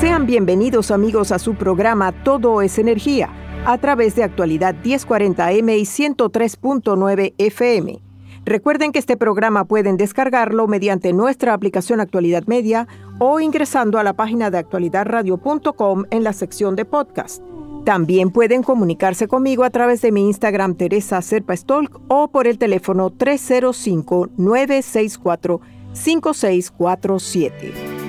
Sean 0.00 0.24
bienvenidos 0.24 0.90
amigos 0.90 1.30
a 1.30 1.38
su 1.38 1.56
programa 1.56 2.12
Todo 2.24 2.62
es 2.62 2.78
Energía 2.78 3.28
a 3.66 3.76
través 3.76 4.16
de 4.16 4.24
actualidad 4.24 4.74
1040M 4.82 5.78
y 5.78 5.82
103.9 5.82 7.34
FM. 7.36 8.00
Recuerden 8.46 8.92
que 8.92 8.98
este 8.98 9.18
programa 9.18 9.66
pueden 9.66 9.98
descargarlo 9.98 10.66
mediante 10.68 11.12
nuestra 11.12 11.52
aplicación 11.52 12.00
Actualidad 12.00 12.44
Media 12.46 12.88
o 13.18 13.40
ingresando 13.40 13.98
a 13.98 14.02
la 14.02 14.14
página 14.14 14.50
de 14.50 14.56
actualidadradio.com 14.56 16.04
en 16.10 16.24
la 16.24 16.32
sección 16.32 16.76
de 16.76 16.86
podcast. 16.86 17.42
También 17.84 18.30
pueden 18.30 18.62
comunicarse 18.62 19.28
conmigo 19.28 19.64
a 19.64 19.70
través 19.70 20.00
de 20.00 20.12
mi 20.12 20.26
Instagram 20.26 20.76
Teresa 20.76 21.20
Serpa 21.20 21.54
Stolk 21.54 22.00
o 22.08 22.28
por 22.28 22.46
el 22.46 22.56
teléfono 22.56 23.10
305 23.10 24.30
964 24.38 25.60
5647. 25.92 27.99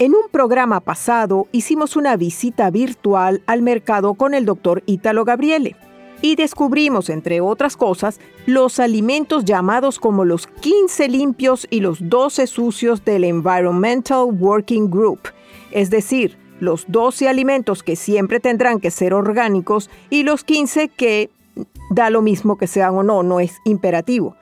En 0.00 0.14
un 0.14 0.28
programa 0.30 0.78
pasado 0.78 1.48
hicimos 1.50 1.96
una 1.96 2.16
visita 2.16 2.70
virtual 2.70 3.42
al 3.46 3.62
mercado 3.62 4.14
con 4.14 4.32
el 4.32 4.44
doctor 4.44 4.84
Ítalo 4.86 5.24
Gabriele 5.24 5.74
y 6.22 6.36
descubrimos, 6.36 7.10
entre 7.10 7.40
otras 7.40 7.76
cosas, 7.76 8.20
los 8.46 8.78
alimentos 8.78 9.44
llamados 9.44 9.98
como 9.98 10.24
los 10.24 10.46
15 10.46 11.08
limpios 11.08 11.66
y 11.68 11.80
los 11.80 12.08
12 12.08 12.46
sucios 12.46 13.04
del 13.04 13.24
Environmental 13.24 14.26
Working 14.38 14.88
Group, 14.88 15.32
es 15.72 15.90
decir, 15.90 16.38
los 16.60 16.84
12 16.86 17.28
alimentos 17.28 17.82
que 17.82 17.96
siempre 17.96 18.38
tendrán 18.38 18.78
que 18.78 18.92
ser 18.92 19.12
orgánicos 19.12 19.90
y 20.10 20.22
los 20.22 20.44
15 20.44 20.90
que 20.90 21.28
da 21.90 22.08
lo 22.10 22.22
mismo 22.22 22.56
que 22.56 22.68
sean 22.68 22.94
o 22.94 23.02
no, 23.02 23.24
no 23.24 23.40
es 23.40 23.56
imperativo, 23.64 24.36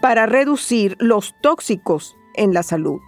para 0.00 0.26
reducir 0.26 0.96
los 1.00 1.34
tóxicos 1.42 2.14
en 2.34 2.54
la 2.54 2.62
salud. 2.62 3.00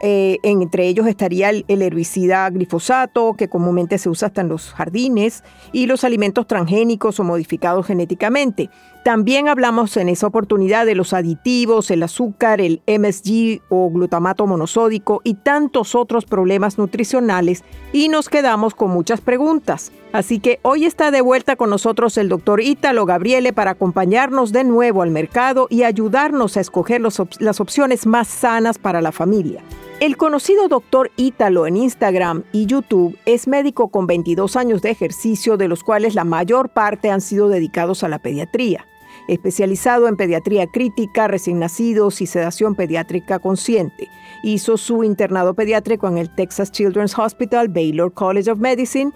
Eh, 0.00 0.38
entre 0.42 0.86
ellos 0.86 1.06
estaría 1.06 1.50
el, 1.50 1.64
herbicida 1.68 2.48
glifosato, 2.50 3.34
que 3.34 3.48
comúnmente 3.48 3.98
se 3.98 4.08
usa 4.08 4.28
hasta 4.28 4.42
en 4.42 4.48
los 4.48 4.72
jardines, 4.72 5.42
y 5.72 5.86
los 5.86 6.04
alimentos 6.04 6.46
transgénicos 6.46 7.18
o 7.18 7.24
modificados 7.24 7.86
genéticamente. 7.86 8.70
También 9.04 9.48
hablamos 9.48 9.96
en 9.96 10.08
esa 10.08 10.26
oportunidad 10.26 10.84
de 10.84 10.94
los 10.94 11.14
aditivos, 11.14 11.90
el 11.90 12.02
azúcar, 12.02 12.60
el 12.60 12.82
MSG 12.86 13.62
o 13.70 13.90
glutamato 13.90 14.46
monosódico 14.46 15.22
y 15.24 15.34
tantos 15.34 15.94
otros 15.94 16.26
problemas 16.26 16.76
nutricionales 16.76 17.64
y 17.92 18.08
nos 18.08 18.28
quedamos 18.28 18.74
con 18.74 18.90
muchas 18.90 19.20
preguntas. 19.20 19.92
Así 20.12 20.40
que 20.40 20.58
hoy 20.62 20.84
está 20.84 21.10
de 21.10 21.22
vuelta 21.22 21.56
con 21.56 21.70
nosotros 21.70 22.18
el 22.18 22.28
doctor 22.28 22.60
Ítalo 22.60 23.06
Gabriele 23.06 23.52
para 23.54 23.70
acompañarnos 23.70 24.52
de 24.52 24.64
nuevo 24.64 25.00
al 25.00 25.10
mercado 25.10 25.68
y 25.70 25.84
ayudarnos 25.84 26.56
a 26.56 26.60
escoger 26.60 27.00
las 27.00 27.60
opciones 27.60 28.06
más 28.06 28.28
sanas 28.28 28.78
para 28.78 29.00
la 29.00 29.12
familia. 29.12 29.62
El 30.00 30.16
conocido 30.16 30.68
doctor 30.68 31.10
Ítalo 31.16 31.66
en 31.66 31.76
Instagram 31.76 32.44
y 32.52 32.66
YouTube 32.66 33.18
es 33.26 33.48
médico 33.48 33.88
con 33.88 34.06
22 34.06 34.54
años 34.54 34.80
de 34.80 34.90
ejercicio, 34.90 35.56
de 35.56 35.66
los 35.66 35.82
cuales 35.82 36.14
la 36.14 36.22
mayor 36.22 36.68
parte 36.68 37.10
han 37.10 37.20
sido 37.20 37.48
dedicados 37.48 38.04
a 38.04 38.08
la 38.08 38.20
pediatría. 38.20 38.86
Especializado 39.26 40.06
en 40.06 40.16
pediatría 40.16 40.68
crítica, 40.68 41.26
recién 41.26 41.58
nacidos 41.58 42.20
y 42.20 42.26
sedación 42.26 42.76
pediátrica 42.76 43.40
consciente. 43.40 44.08
Hizo 44.44 44.76
su 44.76 45.02
internado 45.02 45.54
pediátrico 45.54 46.06
en 46.06 46.18
el 46.18 46.32
Texas 46.32 46.70
Children's 46.70 47.18
Hospital, 47.18 47.66
Baylor 47.66 48.12
College 48.12 48.52
of 48.52 48.60
Medicine 48.60 49.10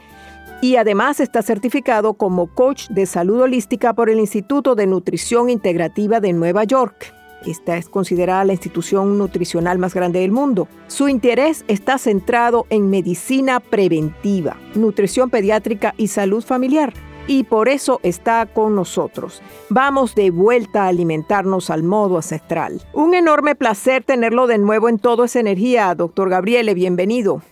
y 0.60 0.74
además 0.76 1.20
está 1.20 1.42
certificado 1.42 2.14
como 2.14 2.52
coach 2.52 2.88
de 2.88 3.06
salud 3.06 3.42
holística 3.42 3.94
por 3.94 4.10
el 4.10 4.18
Instituto 4.18 4.74
de 4.74 4.88
Nutrición 4.88 5.48
Integrativa 5.48 6.18
de 6.18 6.32
Nueva 6.32 6.64
York. 6.64 7.21
Esta 7.46 7.76
es 7.76 7.88
considerada 7.88 8.44
la 8.44 8.52
institución 8.52 9.18
nutricional 9.18 9.78
más 9.78 9.94
grande 9.94 10.20
del 10.20 10.32
mundo. 10.32 10.68
Su 10.86 11.08
interés 11.08 11.64
está 11.68 11.98
centrado 11.98 12.66
en 12.70 12.90
medicina 12.90 13.60
preventiva, 13.60 14.56
nutrición 14.74 15.30
pediátrica 15.30 15.94
y 15.96 16.08
salud 16.08 16.42
familiar. 16.42 16.92
Y 17.26 17.44
por 17.44 17.68
eso 17.68 18.00
está 18.02 18.46
con 18.46 18.74
nosotros. 18.74 19.42
Vamos 19.68 20.14
de 20.14 20.30
vuelta 20.30 20.84
a 20.84 20.88
alimentarnos 20.88 21.70
al 21.70 21.82
modo 21.82 22.16
ancestral. 22.16 22.80
Un 22.92 23.14
enorme 23.14 23.54
placer 23.54 24.02
tenerlo 24.02 24.46
de 24.46 24.58
nuevo 24.58 24.88
en 24.88 24.98
Todo 24.98 25.24
esa 25.24 25.38
Energía, 25.38 25.94
doctor 25.94 26.28
Gabriele, 26.28 26.74
bienvenido. 26.74 27.42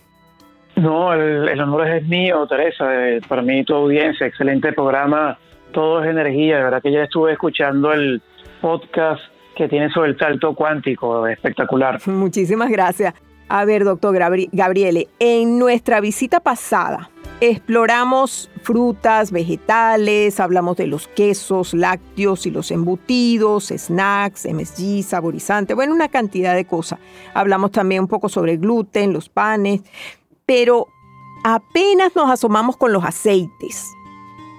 No, 0.75 1.13
el, 1.13 1.59
honor 1.59 1.87
es 1.87 2.07
mío, 2.07 2.47
Teresa, 2.47 3.07
eh, 3.07 3.21
para 3.27 3.41
mí 3.41 3.63
tu 3.63 3.73
audiencia, 3.73 4.27
excelente 4.27 4.73
programa, 4.73 5.37
Todo 5.71 6.03
es 6.03 6.09
Energía, 6.09 6.57
de 6.57 6.63
verdad 6.63 6.81
que 6.81 6.91
ya 6.91 7.03
estuve 7.03 7.33
escuchando 7.33 7.93
el 7.93 8.21
podcast 8.61 9.21
que 9.55 9.67
tiene 9.67 9.89
sobre 9.91 10.11
el 10.11 10.17
salto 10.17 10.55
cuántico, 10.55 11.27
espectacular. 11.27 11.99
Muchísimas 12.07 12.69
gracias. 12.69 13.13
A 13.49 13.65
ver, 13.65 13.83
doctor 13.83 14.17
Gabriele, 14.17 15.07
en 15.19 15.59
nuestra 15.59 15.99
visita 15.99 16.39
pasada 16.39 17.09
exploramos 17.41 18.51
frutas, 18.61 19.31
vegetales, 19.31 20.39
hablamos 20.39 20.77
de 20.77 20.85
los 20.85 21.07
quesos, 21.07 21.73
lácteos 21.73 22.45
y 22.45 22.51
los 22.51 22.69
embutidos, 22.69 23.73
snacks, 23.75 24.45
MSG, 24.45 25.03
saborizante, 25.03 25.73
bueno, 25.73 25.93
una 25.93 26.07
cantidad 26.07 26.55
de 26.55 26.65
cosas. 26.65 26.99
Hablamos 27.33 27.71
también 27.71 28.01
un 28.01 28.07
poco 28.07 28.29
sobre 28.29 28.57
gluten, 28.57 29.11
los 29.11 29.27
panes, 29.27 29.81
pero 30.45 30.85
apenas 31.43 32.15
nos 32.15 32.29
asomamos 32.29 32.77
con 32.77 32.93
los 32.93 33.03
aceites. 33.03 33.91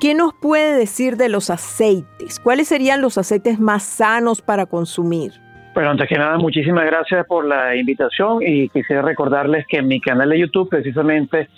¿Qué 0.03 0.15
nos 0.15 0.35
puede 0.35 0.77
decir 0.77 1.17
de 1.17 1.29
los 1.29 1.49
aceites? 1.49 2.41
¿Cuáles 2.41 2.67
serían 2.67 3.01
los 3.01 3.19
aceites 3.19 3.61
más 3.61 3.85
sanos 3.85 4.43
para 4.43 4.67
consumir? 4.67 5.31
Bueno, 5.75 5.91
antes 5.91 6.09
que 6.09 6.19
nada, 6.19 6.39
muchísimas 6.39 6.87
gracias 6.87 7.25
por 7.25 7.45
la 7.45 7.77
invitación 7.77 8.41
y 8.45 8.69
quisiera 8.69 9.03
recordarles 9.03 9.65
que 9.69 9.77
en 9.77 9.87
mi 9.87 10.01
canal 10.01 10.31
de 10.31 10.41
YouTube, 10.41 10.69
precisamente 10.69 11.49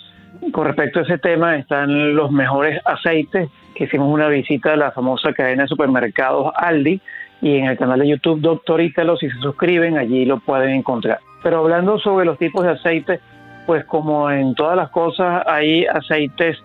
con 0.51 0.67
respecto 0.67 0.99
a 0.99 1.01
ese 1.01 1.17
tema, 1.17 1.57
están 1.57 2.13
los 2.13 2.31
mejores 2.31 2.79
aceites, 2.85 3.49
hicimos 3.77 4.13
una 4.13 4.27
visita 4.27 4.73
a 4.73 4.75
la 4.75 4.91
famosa 4.91 5.33
cadena 5.33 5.63
de 5.63 5.69
supermercados 5.69 6.53
Aldi 6.55 7.01
y 7.41 7.57
en 7.57 7.65
el 7.65 7.79
canal 7.79 7.99
de 7.99 8.09
YouTube 8.09 8.41
Doctor 8.41 8.79
Ítalo, 8.79 9.17
si 9.17 9.27
se 9.27 9.39
suscriben, 9.39 9.97
allí 9.97 10.23
lo 10.23 10.39
pueden 10.39 10.69
encontrar. 10.69 11.17
Pero 11.41 11.61
hablando 11.61 11.97
sobre 11.97 12.27
los 12.27 12.37
tipos 12.37 12.63
de 12.63 12.73
aceites, 12.73 13.21
pues 13.65 13.85
como 13.85 14.29
en 14.29 14.53
todas 14.53 14.77
las 14.77 14.91
cosas 14.91 15.41
hay 15.47 15.87
aceites 15.87 16.59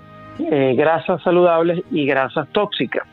eh, 0.51 0.75
grasas 0.77 1.23
saludables 1.23 1.83
y 1.91 2.07
grasas 2.07 2.49
tóxicas. 2.49 3.07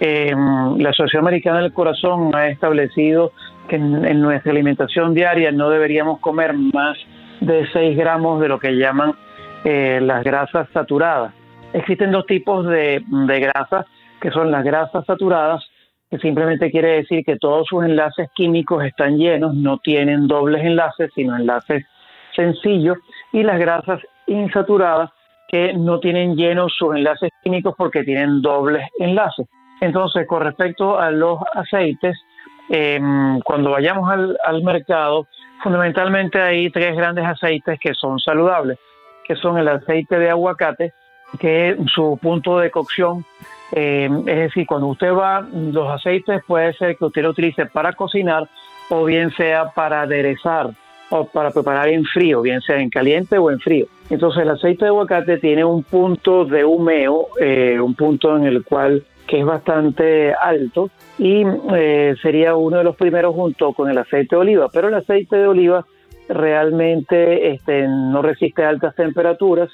Em, 0.00 0.78
la 0.78 0.90
Asociación 0.90 1.22
Americana 1.22 1.60
del 1.60 1.72
Corazón 1.72 2.34
ha 2.34 2.48
establecido 2.48 3.32
que 3.68 3.76
en, 3.76 4.20
nuestra 4.20 4.50
alimentación 4.50 5.14
diaria 5.14 5.52
no 5.52 5.70
deberíamos 5.70 6.18
comer 6.18 6.54
más 6.54 6.98
de 7.40 7.66
6 7.72 7.96
gramos 7.96 8.40
de 8.40 8.48
lo 8.48 8.58
que 8.58 8.72
llaman 8.76 9.14
eh, 9.64 10.00
las 10.02 10.24
grasas 10.24 10.68
saturadas. 10.72 11.32
Existen 11.72 12.10
dos 12.10 12.26
tipos 12.26 12.66
de, 12.66 13.02
de 13.06 13.40
grasas, 13.40 13.86
que 14.20 14.30
son 14.30 14.50
las 14.50 14.64
grasas 14.64 15.04
saturadas, 15.06 15.64
que 16.10 16.18
simplemente 16.18 16.70
quiere 16.70 16.96
decir 16.96 17.24
que 17.24 17.36
todos 17.36 17.66
sus 17.68 17.84
enlaces 17.84 18.28
químicos 18.34 18.84
están 18.84 19.16
llenos, 19.16 19.54
no 19.54 19.78
tienen 19.78 20.26
dobles 20.26 20.64
enlaces, 20.64 21.10
sino 21.14 21.36
enlaces 21.36 21.86
sencillos, 22.34 22.98
y 23.32 23.42
las 23.42 23.58
grasas 23.58 24.00
insaturadas, 24.26 25.10
que 25.48 25.74
no 25.74 26.00
tienen 26.00 26.36
llenos 26.36 26.74
sus 26.76 26.96
enlaces 26.96 27.30
químicos 27.42 27.74
porque 27.76 28.04
tienen 28.04 28.40
dobles 28.40 28.88
enlaces. 28.98 29.46
Entonces, 29.80 30.26
con 30.26 30.42
respecto 30.42 30.98
a 30.98 31.10
los 31.10 31.40
aceites, 31.54 32.16
em, 32.68 33.40
cuando 33.40 33.70
vayamos 33.70 34.10
al, 34.10 34.62
mercado, 34.62 35.26
fundamentalmente 35.62 36.40
hay 36.40 36.70
tres 36.70 36.96
grandes 36.96 37.24
aceites 37.24 37.78
que 37.80 37.94
son 37.94 38.18
saludables. 38.18 38.78
que 39.24 39.36
son 39.36 39.56
el 39.56 39.68
aceite 39.68 40.18
de 40.18 40.30
aguacate, 40.30 40.92
que 41.38 41.76
su 41.86 42.18
punto 42.20 42.58
de 42.58 42.72
cocción, 42.72 43.24
eh, 43.70 44.10
es 44.26 44.36
decir, 44.36 44.66
cuando 44.66 44.88
usted 44.88 45.14
va, 45.14 45.46
los 45.52 45.88
aceites 45.88 46.42
puede 46.44 46.72
ser 46.74 46.96
que 46.96 47.04
usted 47.04 47.22
lo 47.22 47.30
utilice 47.30 47.66
para 47.66 47.92
cocinar 47.92 48.48
o 48.90 49.04
bien 49.04 49.30
sea 49.36 49.70
para 49.70 50.02
aderezar 50.02 50.72
o 51.12 51.26
para 51.26 51.50
preparar 51.50 51.88
en 51.88 52.04
frío, 52.04 52.40
bien 52.40 52.62
sea 52.62 52.80
en 52.80 52.88
caliente 52.88 53.36
o 53.36 53.50
en 53.50 53.60
frío. 53.60 53.86
Entonces 54.08 54.42
el 54.42 54.48
aceite 54.48 54.86
de 54.86 54.88
aguacate 54.88 55.36
tiene 55.38 55.62
un 55.62 55.82
punto 55.82 56.46
de 56.46 56.64
humeo, 56.64 57.28
eh, 57.38 57.78
un 57.78 57.94
punto 57.94 58.34
en 58.36 58.44
el 58.44 58.64
cual 58.64 59.04
que 59.26 59.40
es 59.40 59.44
bastante 59.44 60.32
alto 60.32 60.90
y 61.18 61.44
eh, 61.74 62.14
sería 62.22 62.56
uno 62.56 62.78
de 62.78 62.84
los 62.84 62.96
primeros 62.96 63.34
junto 63.34 63.72
con 63.74 63.90
el 63.90 63.98
aceite 63.98 64.36
de 64.36 64.40
oliva, 64.40 64.68
pero 64.72 64.88
el 64.88 64.94
aceite 64.94 65.36
de 65.36 65.46
oliva 65.46 65.84
realmente 66.28 67.50
este, 67.50 67.86
no 67.86 68.22
resiste 68.22 68.64
altas 68.64 68.94
temperaturas, 68.94 69.70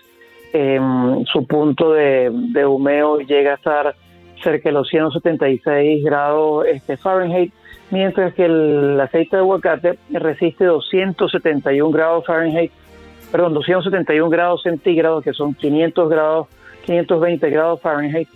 em, 0.53 1.25
su 1.25 1.47
punto 1.47 1.93
de, 1.93 2.31
humeo 2.67 3.19
llega 3.21 3.53
a 3.53 3.55
estar 3.55 3.95
cerca 4.43 4.71
de 4.71 4.73
los 4.73 4.89
176 4.89 6.05
grados 6.05 6.67
este, 6.67 6.97
Fahrenheit, 6.97 7.53
mientras 7.91 8.35
que 8.35 8.45
el 8.45 9.01
aceite 9.01 9.37
de 9.37 9.43
aguacate 9.43 9.99
resiste 10.11 10.65
271 10.65 11.91
grados 11.91 12.27
Fahrenheit, 12.27 12.73
perdón, 13.31 13.55
271 13.55 14.31
grados 14.31 14.63
centígrados, 14.63 15.25
que 15.25 15.33
son 15.33 15.55
500 15.55 16.09
grados, 16.09 16.49
520 16.87 17.51
grados 17.51 17.81
Fahrenheit. 17.81 18.29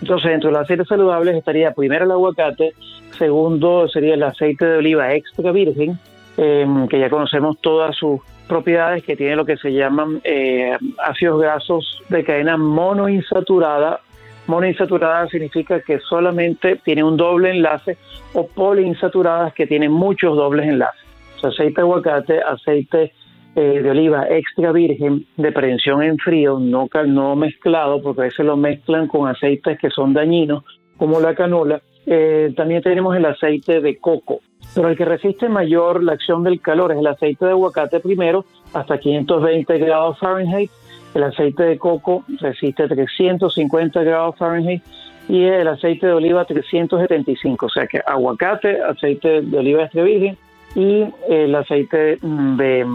Entonces, 0.00 0.30
dentro 0.30 0.50
de 0.50 0.54
los 0.54 0.62
aceites 0.62 0.88
saludables 0.88 1.36
estaría 1.36 1.72
primero 1.72 2.04
el 2.04 2.10
aguacate, 2.10 2.72
segundo 3.16 3.88
sería 3.88 4.14
el 4.14 4.22
aceite 4.22 4.64
de 4.64 4.78
oliva 4.78 5.14
extra 5.14 5.52
virgen, 5.52 5.98
Em, 6.36 6.88
que 6.88 6.98
ya 6.98 7.10
conocemos 7.10 7.58
todas 7.60 7.94
sus 7.94 8.20
propiedades, 8.48 9.04
que 9.04 9.16
tiene 9.16 9.36
lo 9.36 9.44
que 9.44 9.58
se 9.58 9.70
llaman 9.70 10.20
eh, 10.24 10.76
ácidos 10.98 11.40
grasos 11.40 12.02
de 12.08 12.24
cadena 12.24 12.56
monoinsaturada. 12.56 14.00
Monoinsaturada 14.46 15.28
significa 15.28 15.80
que 15.80 16.00
solamente 16.00 16.76
tiene 16.84 17.04
un 17.04 17.16
doble 17.16 17.50
enlace 17.50 17.96
o 18.34 18.46
poliinsaturadas 18.46 19.54
que 19.54 19.66
tienen 19.66 19.92
muchos 19.92 20.36
dobles 20.36 20.66
enlaces. 20.66 21.00
aceite 21.42 21.74
de 21.74 21.82
aguacate, 21.82 22.40
aceite 22.40 23.12
eh, 23.54 23.82
de 23.82 23.90
oliva 23.90 24.26
extra 24.30 24.72
virgen 24.72 25.26
de 25.36 25.52
prensión 25.52 26.02
en 26.02 26.16
frío, 26.16 26.58
no, 26.58 26.88
no 27.06 27.36
mezclado, 27.36 28.00
porque 28.00 28.22
a 28.22 28.24
veces 28.24 28.46
lo 28.46 28.56
mezclan 28.56 29.08
con 29.08 29.28
aceites 29.28 29.78
que 29.78 29.90
son 29.90 30.14
dañinos, 30.14 30.64
como 30.96 31.20
la 31.20 31.34
canola. 31.34 31.82
Eh, 32.06 32.52
también 32.56 32.82
tenemos 32.82 33.14
el 33.16 33.26
aceite 33.26 33.80
de 33.80 33.98
coco. 33.98 34.40
Pero 34.74 34.88
el 34.88 34.96
que 34.96 35.04
resiste 35.04 35.48
mayor 35.48 36.02
la 36.02 36.12
acción 36.12 36.42
del 36.44 36.60
calor 36.60 36.92
es 36.92 36.98
el 36.98 37.06
aceite 37.06 37.44
de 37.44 37.50
aguacate 37.50 38.00
primero, 38.00 38.44
hasta 38.72 38.98
520 38.98 39.78
grados 39.78 40.18
Fahrenheit. 40.18 40.70
El 41.14 41.24
aceite 41.24 41.62
de 41.64 41.78
coco 41.78 42.24
resiste 42.40 42.88
350 42.88 44.02
grados 44.02 44.36
Fahrenheit 44.36 44.82
y 45.28 45.44
el 45.44 45.68
aceite 45.68 46.06
de 46.06 46.12
oliva 46.12 46.44
375. 46.44 47.66
O 47.66 47.68
sea 47.68 47.86
que 47.86 48.00
aguacate, 48.04 48.80
aceite 48.82 49.42
de 49.42 49.58
oliva 49.58 49.84
extra 49.84 50.02
virgen 50.02 50.36
y 50.74 51.04
el 51.28 51.54
aceite 51.54 52.18
de, 52.22 52.86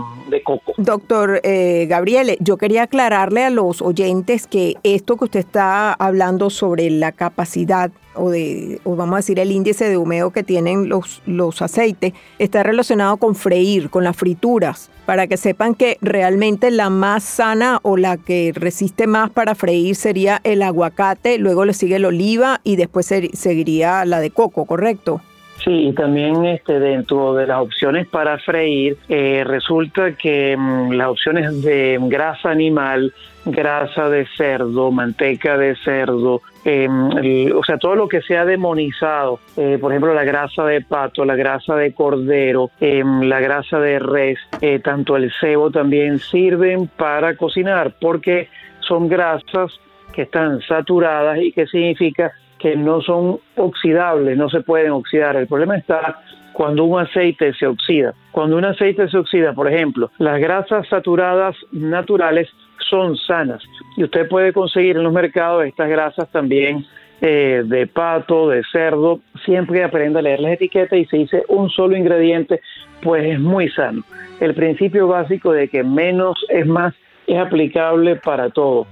coco. 0.44 0.74
Doctor 0.78 1.42
eh, 1.44 1.86
Gabriele, 1.88 2.38
yo 2.40 2.58
quería 2.58 2.84
aclararle 2.84 3.44
a 3.44 3.50
los 3.50 3.82
oyentes 3.82 4.48
que 4.48 4.76
esto 4.84 5.18
que 5.18 5.26
usted 5.26 5.40
está 5.40 5.94
hablando 5.94 6.50
sobre 6.50 6.90
la 6.90 7.12
capacidad 7.12 7.92
o 8.16 8.32
de, 8.32 8.82
o 8.84 8.96
vamos 8.96 9.14
a 9.14 9.18
decir, 9.18 9.40
el 9.40 9.52
índice 9.52 9.88
de 9.88 9.98
humeo 9.98 10.32
que 10.32 10.44
tienen 10.44 10.90
los, 10.90 11.22
los 11.26 11.62
aceites, 11.62 12.14
está 12.40 12.64
relacionado 12.64 13.18
con 13.18 13.36
freír, 13.36 13.90
con 13.90 14.04
las 14.04 14.18
frituras, 14.18 14.90
para 15.06 15.28
que 15.28 15.38
sepan 15.38 15.76
que 15.76 15.98
realmente 16.02 16.72
la 16.72 16.90
más 16.90 17.24
sana 17.24 17.80
o 17.84 17.96
la 17.96 18.18
que 18.18 18.52
resiste 18.56 19.06
más 19.06 19.30
para 19.30 19.56
freír 19.56 19.96
sería 19.96 20.42
el 20.44 20.64
aguacate, 20.64 21.38
luego 21.38 21.64
le 21.64 21.74
sigue 21.74 21.98
el 21.98 22.06
oliva 22.06 22.60
y 22.64 22.76
después 22.76 23.06
seguiría 23.34 24.04
la 24.06 24.20
de 24.20 24.32
coco, 24.32 24.66
¿correcto? 24.66 25.22
Sí, 25.68 25.90
y 25.90 25.92
también 25.92 26.46
este, 26.46 26.80
dentro 26.80 27.34
de 27.34 27.46
las 27.46 27.60
opciones 27.60 28.08
para 28.08 28.38
freír, 28.38 28.96
eh, 29.10 29.44
resulta 29.46 30.14
que 30.14 30.56
mm, 30.58 30.94
las 30.94 31.10
opciones 31.10 31.62
de 31.62 32.00
grasa 32.04 32.52
animal, 32.52 33.14
grasa 33.44 34.08
de 34.08 34.26
cerdo, 34.38 34.92
manteca 34.92 35.58
de 35.58 35.76
cerdo, 35.76 36.42
em, 36.64 37.52
o 37.54 37.62
sea, 37.66 37.78
todo 37.78 37.96
lo 37.96 38.08
que 38.08 38.22
sea 38.22 38.46
demonizado, 38.46 39.42
eh, 39.58 39.78
por 39.78 39.92
ejemplo, 39.92 40.14
la 40.14 40.24
grasa 40.24 40.64
de 40.64 40.80
pato, 40.80 41.26
la 41.26 41.36
grasa 41.36 41.76
de 41.76 41.94
cordero, 41.94 42.72
em, 42.80 43.24
la 43.24 43.42
grasa 43.42 43.78
de 43.78 44.00
res, 44.00 44.40
eh, 44.62 44.80
tanto 44.80 45.18
el 45.18 45.34
cebo 45.38 45.70
también 45.70 46.20
sirven 46.20 46.88
para 46.88 47.36
cocinar 47.36 47.94
porque 48.00 48.48
son 48.80 49.10
grasas 49.10 49.78
que 50.14 50.22
están 50.22 50.62
saturadas 50.62 51.40
y 51.42 51.52
que 51.52 51.68
significa 51.68 52.32
que 52.60 52.76
no 52.76 53.02
son 53.02 53.40
oxidables, 53.56 54.38
no 54.38 54.50
se 54.50 54.62
pueden 54.62 54.92
oxidar. 54.92 55.36
El 55.36 55.48
problema 55.48 55.78
está 55.78 56.22
cuando 56.54 56.86
un 56.86 57.00
aceite 57.00 57.54
se 57.54 57.68
oxida. 57.68 58.14
Cuando 58.32 58.58
un 58.58 58.66
aceite 58.66 59.08
se 59.10 59.18
oxida, 59.18 59.54
por 59.54 59.72
ejemplo, 59.72 60.10
las 60.18 60.40
grasas 60.40 60.88
saturadas 60.88 61.56
naturales 61.72 62.50
son 62.90 63.16
sanas 63.18 63.62
y 63.96 64.04
usted 64.04 64.28
puede 64.28 64.54
conseguir 64.54 64.98
en 64.98 65.04
los 65.04 65.14
mercados 65.14 65.66
estas 65.66 65.90
grasas 65.90 66.32
también 66.32 66.86
eh, 67.22 67.64
de 67.66 67.88
pato, 67.88 68.50
de 68.50 68.64
cerdo, 68.72 69.22
siempre 69.44 69.84
aprenda 69.84 70.20
a 70.20 70.24
leer 70.24 70.40
las 70.40 70.54
etiquetas 70.54 71.00
y 71.00 71.06
se 71.06 71.18
dice 71.18 71.44
un 71.48 71.70
solo 71.70 71.98
ingrediente, 71.98 72.62
pues 73.02 73.26
es 73.26 73.40
muy 73.40 73.70
sano. 73.70 74.04
El 74.40 74.54
principio 74.54 75.08
básico 75.08 75.52
de 75.52 75.68
que 75.68 75.84
menos 75.84 76.38
es 76.50 76.66
más 76.66 76.94
es 77.26 77.38
aplicable 77.38 78.16
para 78.16 78.50
todo 78.50 78.88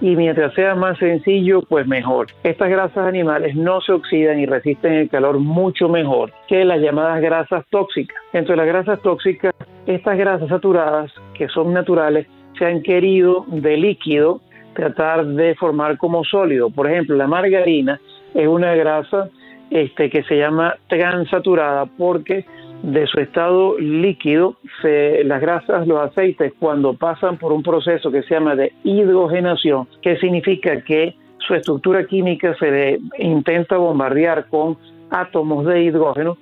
y 0.00 0.14
mientras 0.16 0.54
sea 0.54 0.74
más 0.74 0.98
sencillo, 0.98 1.62
pues 1.62 1.86
mejor. 1.86 2.28
Estas 2.42 2.70
grasas 2.70 3.06
animales 3.06 3.56
no 3.56 3.80
se 3.80 3.92
oxidan 3.92 4.38
y 4.38 4.46
resisten 4.46 4.92
el 4.92 5.08
calor 5.08 5.38
mucho 5.38 5.88
mejor 5.88 6.32
que 6.46 6.64
las 6.64 6.80
llamadas 6.80 7.20
grasas 7.20 7.64
tóxicas. 7.70 8.16
Entre 8.32 8.56
las 8.56 8.66
grasas 8.66 9.00
tóxicas, 9.02 9.54
estas 9.86 10.16
grasas 10.16 10.48
saturadas, 10.48 11.12
que 11.34 11.48
son 11.48 11.72
naturales, 11.72 12.26
se 12.58 12.66
han 12.66 12.82
querido 12.82 13.44
de 13.48 13.76
líquido 13.76 14.40
tratar 14.74 15.26
de 15.26 15.54
formar 15.56 15.98
como 15.98 16.24
sólido. 16.24 16.70
Por 16.70 16.90
ejemplo, 16.90 17.16
la 17.16 17.26
margarina 17.26 18.00
es 18.34 18.46
una 18.46 18.74
grasa 18.74 19.28
este, 19.70 20.08
que 20.10 20.22
se 20.22 20.36
llama 20.36 20.76
transaturada 20.88 21.86
porque 21.86 22.44
de 22.82 23.06
su 23.06 23.20
estado 23.20 23.78
líquido, 23.78 24.56
las 24.82 25.40
grasas, 25.40 25.86
los 25.86 26.00
aceites, 26.00 26.52
cuando 26.58 26.94
pasan 26.94 27.36
por 27.36 27.52
un 27.52 27.62
proceso 27.62 28.10
que 28.10 28.22
se 28.22 28.34
llama 28.34 28.54
de 28.54 28.72
hidrogenación, 28.84 29.88
que 30.02 30.16
significa 30.18 30.80
que 30.82 31.16
su 31.38 31.54
estructura 31.54 32.04
química 32.06 32.54
se 32.58 32.98
intenta 33.18 33.76
bombardear 33.76 34.48
con 34.48 34.76
átomos 35.10 35.66
de 35.66 35.82
hidrógeno, 35.82 36.36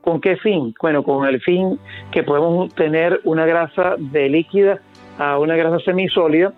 ¿con 0.00 0.20
qué 0.20 0.36
fin? 0.36 0.74
Bueno, 0.80 1.02
con 1.02 1.26
el 1.26 1.40
fin 1.40 1.78
que 2.10 2.22
podemos 2.22 2.74
tener 2.74 3.20
una 3.24 3.44
grasa 3.46 3.94
de 3.98 4.28
líquida 4.28 4.80
a 5.18 5.38
una 5.38 5.56
grasa 5.56 5.78
semisólida 5.84 6.52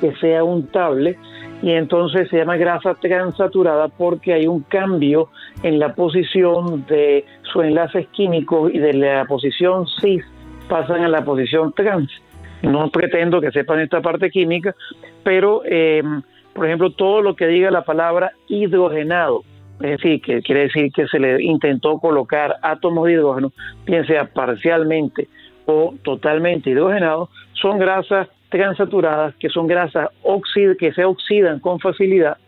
que 0.00 0.14
sea 0.16 0.44
untable 0.44 1.18
y 1.62 1.72
entonces 1.72 2.28
se 2.28 2.38
llama 2.38 2.56
grasa 2.56 2.94
transaturada 2.94 3.88
porque 3.88 4.32
hay 4.32 4.46
un 4.46 4.60
cambio 4.60 5.28
en 5.62 5.78
la 5.78 5.94
posición 5.94 6.86
de 6.86 7.24
sus 7.42 7.64
enlaces 7.64 8.06
químicos 8.08 8.72
y 8.72 8.78
de 8.78 8.92
la 8.92 9.24
posición 9.24 9.86
cis 10.00 10.24
pasan 10.68 11.02
a 11.02 11.08
la 11.08 11.24
posición 11.24 11.72
trans. 11.72 12.10
No 12.62 12.90
pretendo 12.90 13.40
que 13.40 13.50
sepan 13.50 13.80
esta 13.80 14.00
parte 14.00 14.30
química, 14.30 14.74
pero 15.24 15.62
eh, 15.64 16.02
por 16.52 16.66
ejemplo 16.66 16.90
todo 16.90 17.22
lo 17.22 17.34
que 17.34 17.46
diga 17.46 17.70
la 17.70 17.82
palabra 17.82 18.32
hidrogenado, 18.48 19.42
es 19.80 19.90
decir, 19.90 20.20
que 20.20 20.42
quiere 20.42 20.62
decir 20.62 20.92
que 20.92 21.06
se 21.06 21.18
le 21.18 21.42
intentó 21.42 21.98
colocar 21.98 22.56
átomos 22.62 23.06
de 23.06 23.12
hidrógeno, 23.12 23.52
bien 23.86 24.06
sea 24.06 24.26
parcialmente 24.26 25.28
o 25.66 25.94
totalmente 26.02 26.70
hidrogenado, 26.70 27.28
son 27.52 27.78
grasas 27.78 28.28
transaturadas, 28.48 29.34
que 29.36 29.48
son 29.48 29.66
grasas 29.66 30.08
que 30.78 30.92
se 30.92 31.04
oxidan 31.04 31.60
con 31.60 31.80
facilidad, 31.80 32.38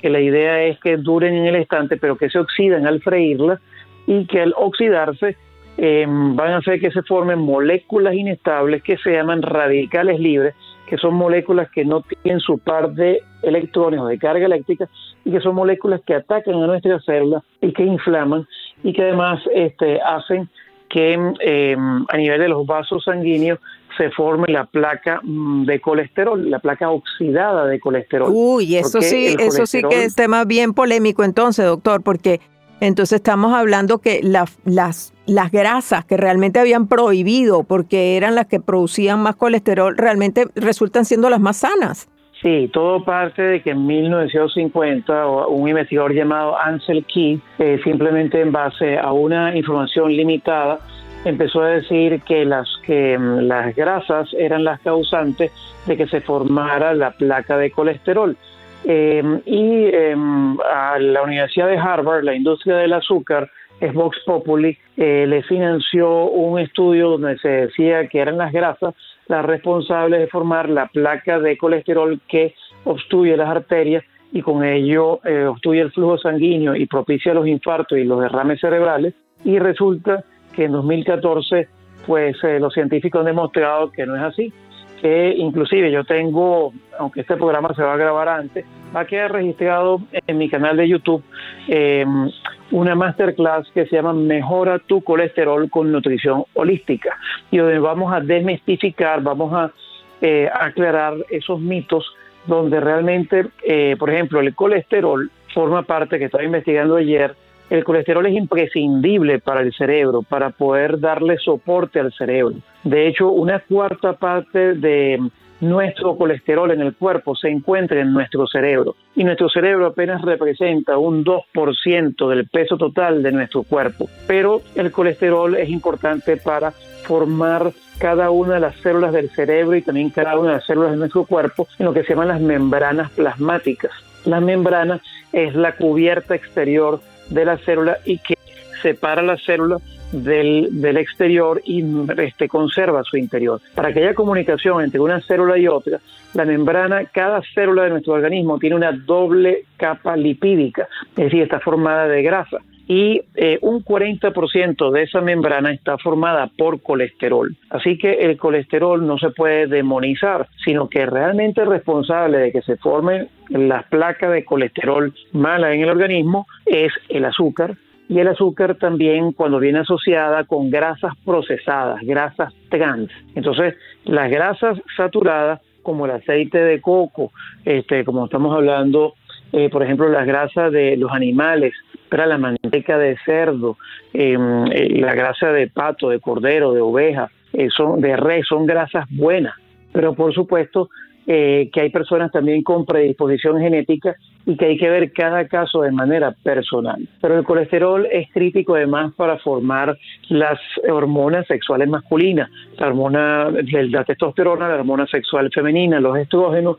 que 0.00 0.10
la 0.10 0.20
idea 0.20 0.62
es 0.64 0.78
que 0.80 0.96
duren 0.96 1.34
en 1.34 1.46
el 1.46 1.56
estante, 1.56 1.96
pero 1.96 2.16
que 2.16 2.30
se 2.30 2.38
oxidan 2.38 2.86
al 2.86 3.00
freírlas 3.00 3.60
y 4.06 4.26
que 4.26 4.40
al 4.40 4.54
oxidarse 4.56 5.36
em, 5.78 6.36
van 6.36 6.52
a 6.52 6.56
hacer 6.58 6.80
que 6.80 6.90
se 6.90 7.02
formen 7.02 7.38
moléculas 7.38 8.14
inestables 8.14 8.82
que 8.82 8.96
se 8.98 9.12
llaman 9.12 9.42
radicales 9.42 10.20
libres, 10.20 10.54
que 10.86 10.96
son 10.98 11.14
moléculas 11.14 11.70
que 11.70 11.84
no 11.84 12.02
tienen 12.02 12.40
su 12.40 12.58
par 12.58 12.92
de 12.92 13.20
electrones 13.42 14.00
o 14.00 14.06
de 14.06 14.18
carga 14.18 14.46
eléctrica 14.46 14.88
y 15.24 15.32
que 15.32 15.40
son 15.40 15.54
moléculas 15.54 16.00
que 16.06 16.14
atacan 16.14 16.54
a 16.62 16.66
nuestras 16.66 17.04
células 17.04 17.42
y 17.60 17.72
que 17.72 17.82
inflaman 17.82 18.46
y 18.84 18.92
que 18.92 19.02
además 19.02 19.40
este, 19.52 20.00
hacen 20.00 20.48
que 20.88 21.14
em, 21.14 22.06
a 22.08 22.16
nivel 22.16 22.40
de 22.40 22.48
los 22.48 22.64
vasos 22.66 23.04
sanguíneos 23.04 23.58
se 23.96 24.10
forme 24.10 24.46
la 24.48 24.66
placa 24.66 25.20
mm, 25.22 25.64
de 25.64 25.80
colesterol, 25.80 26.50
la 26.50 26.58
placa 26.58 26.90
oxidada 26.90 27.66
de 27.66 27.80
colesterol. 27.80 28.30
Uy, 28.32 28.76
eso 28.76 29.00
sí, 29.00 29.36
eso 29.38 29.66
sí 29.66 29.82
que 29.88 30.04
es 30.04 30.14
tema 30.14 30.44
bien 30.44 30.74
polémico 30.74 31.24
entonces, 31.24 31.64
doctor, 31.66 32.02
porque 32.02 32.40
Entonces 32.80 33.16
estamos 33.16 33.54
hablando 33.54 33.98
que 33.98 34.20
las, 34.22 34.58
las, 34.64 35.14
las 35.26 35.50
grasas 35.50 36.04
que 36.04 36.18
realmente 36.18 36.60
habían 36.60 36.88
prohibido 36.88 37.64
porque 37.64 38.16
eran 38.16 38.34
las 38.34 38.46
que 38.46 38.60
producían 38.60 39.22
más 39.22 39.36
colesterol, 39.36 39.96
realmente 39.96 40.46
resultan 40.54 41.06
siendo 41.06 41.30
las 41.30 41.40
más 41.40 41.56
sanas. 41.58 42.08
Sí, 42.42 42.68
todo 42.72 43.02
parte 43.02 43.40
de 43.40 43.62
que 43.62 43.70
en 43.70 43.86
1950 43.86 45.26
un 45.48 45.68
investigador 45.68 46.12
llamado 46.12 46.58
Ansel 46.60 47.04
Key, 47.06 47.40
eh, 47.58 47.80
simplemente 47.82 48.40
en 48.42 48.52
base 48.52 48.98
a 48.98 49.10
una 49.12 49.56
información 49.56 50.12
limitada, 50.14 50.80
empezó 51.26 51.62
a 51.62 51.70
decir 51.70 52.20
que 52.22 52.44
las, 52.44 52.68
que 52.84 53.18
mm, 53.18 53.40
las 53.40 53.74
grasas 53.74 54.32
eran 54.38 54.64
las 54.64 54.80
causantes 54.80 55.52
de 55.86 55.96
que 55.96 56.06
se 56.06 56.20
formara 56.20 56.94
la 56.94 57.10
placa 57.10 57.58
de 57.58 57.70
colesterol. 57.70 58.36
Em, 58.84 59.40
y 59.44 59.86
em, 59.86 60.56
a 60.60 60.98
la 60.98 61.22
Universidad 61.22 61.68
de 61.68 61.78
Harvard, 61.78 62.22
la 62.22 62.34
industria 62.34 62.76
del 62.76 62.92
azúcar, 62.92 63.50
es 63.80 63.92
Vox 63.92 64.16
Populi, 64.24 64.78
eh, 64.96 65.26
le 65.26 65.42
financió 65.42 66.30
un 66.30 66.58
estudio 66.58 67.10
donde 67.10 67.36
se 67.38 67.48
decía 67.48 68.06
que 68.08 68.20
eran 68.20 68.38
las 68.38 68.52
grasas 68.52 68.94
las 69.28 69.44
responsables 69.44 70.20
de 70.20 70.28
formar 70.28 70.68
la 70.68 70.86
placa 70.86 71.38
de 71.40 71.58
colesterol 71.58 72.20
que 72.28 72.54
obstruye 72.84 73.36
las 73.36 73.48
arterias 73.48 74.04
y 74.32 74.40
con 74.40 74.64
ello 74.64 75.20
eh, 75.24 75.44
obstruye 75.44 75.80
el 75.80 75.92
flujo 75.92 76.16
sanguíneo 76.16 76.76
y 76.76 76.86
propicia 76.86 77.34
los 77.34 77.46
infartos 77.46 77.98
y 77.98 78.04
los 78.04 78.20
derrames 78.20 78.60
cerebrales. 78.60 79.14
Y 79.44 79.58
resulta 79.58 80.24
que 80.56 80.64
en 80.64 80.72
2014 80.72 81.68
pues 82.06 82.36
eh, 82.44 82.58
los 82.60 82.72
científicos 82.72 83.20
han 83.20 83.26
demostrado 83.26 83.90
que 83.90 84.06
no 84.06 84.16
es 84.16 84.22
así, 84.22 84.52
que 85.00 85.34
inclusive 85.36 85.90
yo 85.90 86.04
tengo, 86.04 86.72
aunque 86.98 87.20
este 87.20 87.36
programa 87.36 87.74
se 87.74 87.82
va 87.82 87.94
a 87.94 87.96
grabar 87.96 88.28
antes, 88.28 88.64
va 88.94 89.00
a 89.00 89.06
quedar 89.06 89.32
registrado 89.32 90.00
en 90.26 90.38
mi 90.38 90.48
canal 90.48 90.76
de 90.76 90.88
YouTube 90.88 91.22
em, 91.68 92.30
una 92.70 92.94
masterclass 92.94 93.68
que 93.72 93.86
se 93.86 93.96
llama 93.96 94.12
Mejora 94.12 94.78
tu 94.78 95.02
colesterol 95.02 95.68
con 95.68 95.92
nutrición 95.92 96.44
holística 96.54 97.16
y 97.50 97.58
donde 97.58 97.78
vamos 97.78 98.12
a 98.12 98.20
desmistificar, 98.20 99.20
vamos 99.22 99.52
a 99.52 99.72
eh, 100.20 100.48
aclarar 100.52 101.14
esos 101.28 101.60
mitos 101.60 102.06
donde 102.46 102.80
realmente, 102.80 103.46
eh, 103.64 103.96
por 103.98 104.10
ejemplo, 104.10 104.40
el 104.40 104.54
colesterol 104.54 105.30
forma 105.52 105.82
parte, 105.82 106.18
que 106.18 106.26
estaba 106.26 106.44
investigando 106.44 106.96
ayer, 106.96 107.34
el 107.70 107.84
colesterol 107.84 108.26
es 108.26 108.34
imprescindible 108.34 109.38
para 109.40 109.60
el 109.60 109.72
cerebro, 109.72 110.22
para 110.22 110.50
poder 110.50 111.00
darle 111.00 111.38
soporte 111.38 112.00
al 112.00 112.12
cerebro. 112.12 112.56
De 112.84 113.08
hecho, 113.08 113.30
una 113.30 113.60
cuarta 113.60 114.12
parte 114.14 114.74
de 114.74 115.18
nuestro 115.60 116.16
colesterol 116.16 116.70
en 116.70 116.82
el 116.82 116.94
cuerpo 116.94 117.34
se 117.34 117.48
encuentra 117.48 118.00
en 118.00 118.12
nuestro 118.12 118.46
cerebro 118.46 118.94
y 119.14 119.24
nuestro 119.24 119.48
cerebro 119.48 119.86
apenas 119.86 120.22
representa 120.22 120.98
un 120.98 121.24
2% 121.24 122.28
del 122.28 122.46
peso 122.48 122.76
total 122.76 123.22
de 123.22 123.32
nuestro 123.32 123.62
cuerpo. 123.62 124.08
Pero 124.26 124.60
el 124.74 124.92
colesterol 124.92 125.56
es 125.56 125.70
importante 125.70 126.36
para 126.36 126.72
formar 127.04 127.72
cada 127.98 128.30
una 128.30 128.54
de 128.54 128.60
las 128.60 128.76
células 128.76 129.12
del 129.12 129.30
cerebro 129.30 129.76
y 129.76 129.82
también 129.82 130.10
cada 130.10 130.38
una 130.38 130.50
de 130.50 130.56
las 130.56 130.66
células 130.66 130.90
de 130.90 130.98
nuestro 130.98 131.24
cuerpo 131.24 131.66
en 131.78 131.86
lo 131.86 131.94
que 131.94 132.02
se 132.02 132.10
llaman 132.10 132.28
las 132.28 132.40
membranas 132.40 133.10
plasmáticas. 133.12 133.92
La 134.26 134.40
membrana 134.40 135.00
es 135.32 135.54
la 135.54 135.72
cubierta 135.76 136.34
exterior 136.34 137.00
de 137.30 137.44
la 137.44 137.58
célula 137.58 137.98
y 138.04 138.18
que 138.18 138.36
separa 138.82 139.22
la 139.22 139.36
célula 139.36 139.78
del, 140.12 140.68
del, 140.70 140.96
exterior 140.96 141.60
y 141.64 141.84
este, 142.18 142.48
conserva 142.48 143.02
su 143.02 143.16
interior. 143.16 143.60
Para 143.74 143.92
que 143.92 144.00
haya 144.00 144.14
comunicación 144.14 144.82
entre 144.82 145.00
una 145.00 145.20
célula 145.20 145.58
y 145.58 145.66
otra, 145.66 146.00
la 146.34 146.44
membrana, 146.44 147.04
cada 147.06 147.42
célula 147.54 147.84
de 147.84 147.90
nuestro 147.90 148.14
organismo 148.14 148.58
tiene 148.58 148.76
una 148.76 148.92
doble 148.92 149.64
capa 149.76 150.16
lipídica, 150.16 150.88
es 151.16 151.24
decir, 151.24 151.42
está 151.42 151.60
formada 151.60 152.06
de 152.06 152.22
grasa 152.22 152.58
y 152.86 153.22
eh, 153.34 153.58
un 153.62 153.84
40% 153.84 154.90
de 154.90 155.02
esa 155.02 155.20
membrana 155.20 155.72
está 155.72 155.98
formada 155.98 156.48
por 156.56 156.80
colesterol. 156.82 157.56
Así 157.70 157.98
que 157.98 158.12
el 158.12 158.36
colesterol 158.36 159.04
no 159.06 159.18
se 159.18 159.30
puede 159.30 159.66
demonizar, 159.66 160.48
sino 160.64 160.88
que 160.88 161.04
realmente 161.06 161.64
responsable 161.64 162.38
de 162.38 162.52
que 162.52 162.62
se 162.62 162.76
formen 162.76 163.28
las 163.48 163.84
placas 163.86 164.32
de 164.32 164.44
colesterol 164.44 165.12
malas 165.32 165.74
en 165.74 165.82
el 165.82 165.90
organismo 165.90 166.46
es 166.64 166.92
el 167.08 167.24
azúcar, 167.24 167.76
y 168.08 168.20
el 168.20 168.28
azúcar 168.28 168.76
también 168.76 169.32
cuando 169.32 169.58
viene 169.58 169.80
asociada 169.80 170.44
con 170.44 170.70
grasas 170.70 171.12
procesadas, 171.24 172.00
grasas 172.02 172.54
trans. 172.68 173.10
Entonces, 173.34 173.74
las 174.04 174.30
grasas 174.30 174.78
saturadas 174.96 175.60
como 175.82 176.04
el 176.06 176.12
aceite 176.12 176.58
de 176.58 176.80
coco, 176.80 177.32
este, 177.64 178.04
como 178.04 178.24
estamos 178.24 178.54
hablando, 178.54 179.14
eh, 179.52 179.68
por 179.70 179.82
ejemplo, 179.82 180.08
las 180.08 180.26
grasas 180.26 180.72
de 180.72 180.96
los 180.96 181.12
animales, 181.12 181.72
para 182.08 182.26
la 182.26 182.38
manteca 182.38 182.98
de 182.98 183.16
cerdo, 183.24 183.76
em, 184.12 184.66
eh, 184.72 185.00
la 185.00 185.14
grasa 185.14 185.52
de 185.52 185.68
pato, 185.68 186.08
de 186.08 186.20
cordero, 186.20 186.72
de 186.72 186.80
oveja, 186.80 187.30
eh, 187.52 187.68
de 187.98 188.16
res, 188.16 188.46
son 188.46 188.66
grasas 188.66 189.06
buenas. 189.10 189.54
Pero 189.92 190.14
por 190.14 190.34
supuesto 190.34 190.90
que 191.26 191.80
hay 191.80 191.90
personas 191.90 192.30
también 192.30 192.62
con 192.62 192.86
predisposición 192.86 193.58
genética 193.58 194.14
y 194.46 194.56
que 194.56 194.66
hay 194.66 194.78
que 194.78 194.88
ver 194.88 195.12
cada 195.12 195.48
caso 195.48 195.82
de 195.82 195.90
manera 195.90 196.30
personal. 196.30 197.08
Pero 197.20 197.36
el 197.36 197.44
colesterol 197.44 198.06
es 198.12 198.30
crítico 198.30 198.76
además 198.76 199.12
para 199.16 199.36
formar 199.38 199.98
las 200.28 200.60
hormonas 200.88 201.48
sexuales 201.48 201.88
masculinas, 201.88 202.48
la 202.78 202.86
hormona 202.86 203.50
la 203.50 204.04
testosterona, 204.04 204.68
la 204.68 204.76
hormona 204.76 205.04
sexual 205.08 205.50
femenina, 205.52 205.98
los 205.98 206.16
estrógenos, 206.16 206.76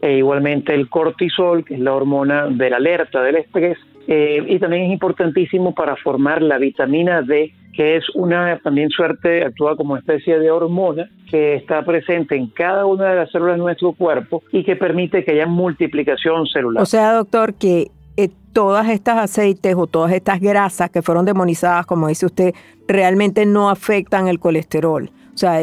e 0.00 0.16
igualmente 0.16 0.74
el 0.74 0.88
cortisol, 0.88 1.64
que 1.64 1.74
es 1.74 1.80
la 1.80 1.92
hormona 1.92 2.46
de 2.46 2.70
la 2.70 2.76
alerta, 2.76 3.22
del 3.22 3.36
estrés, 3.36 3.78
eh, 4.06 4.42
y 4.46 4.58
también 4.58 4.84
es 4.84 4.92
importantísimo 4.92 5.74
para 5.74 5.96
formar 5.96 6.42
la 6.42 6.58
vitamina 6.58 7.22
D, 7.22 7.52
que 7.72 7.96
es 7.96 8.04
una 8.14 8.58
también 8.58 8.90
suerte, 8.90 9.44
actúa 9.44 9.76
como 9.76 9.96
especie 9.96 10.38
de 10.38 10.50
hormona 10.50 11.08
que 11.30 11.54
está 11.54 11.84
presente 11.84 12.36
en 12.36 12.48
cada 12.48 12.86
una 12.86 13.10
de 13.10 13.16
las 13.16 13.30
células 13.30 13.56
de 13.56 13.62
nuestro 13.62 13.92
cuerpo 13.92 14.42
y 14.52 14.64
que 14.64 14.76
permite 14.76 15.24
que 15.24 15.32
haya 15.32 15.46
multiplicación 15.46 16.46
celular. 16.46 16.82
O 16.82 16.86
sea, 16.86 17.12
doctor, 17.12 17.54
que 17.54 17.90
eh, 18.16 18.28
todas 18.52 18.88
estas 18.88 19.18
aceites 19.18 19.74
o 19.76 19.86
todas 19.86 20.12
estas 20.12 20.40
grasas 20.40 20.90
que 20.90 21.02
fueron 21.02 21.24
demonizadas, 21.24 21.86
como 21.86 22.08
dice 22.08 22.26
usted, 22.26 22.54
realmente 22.88 23.46
no 23.46 23.70
afectan 23.70 24.26
el 24.26 24.40
colesterol. 24.40 25.10
O 25.32 25.38
sea, 25.38 25.60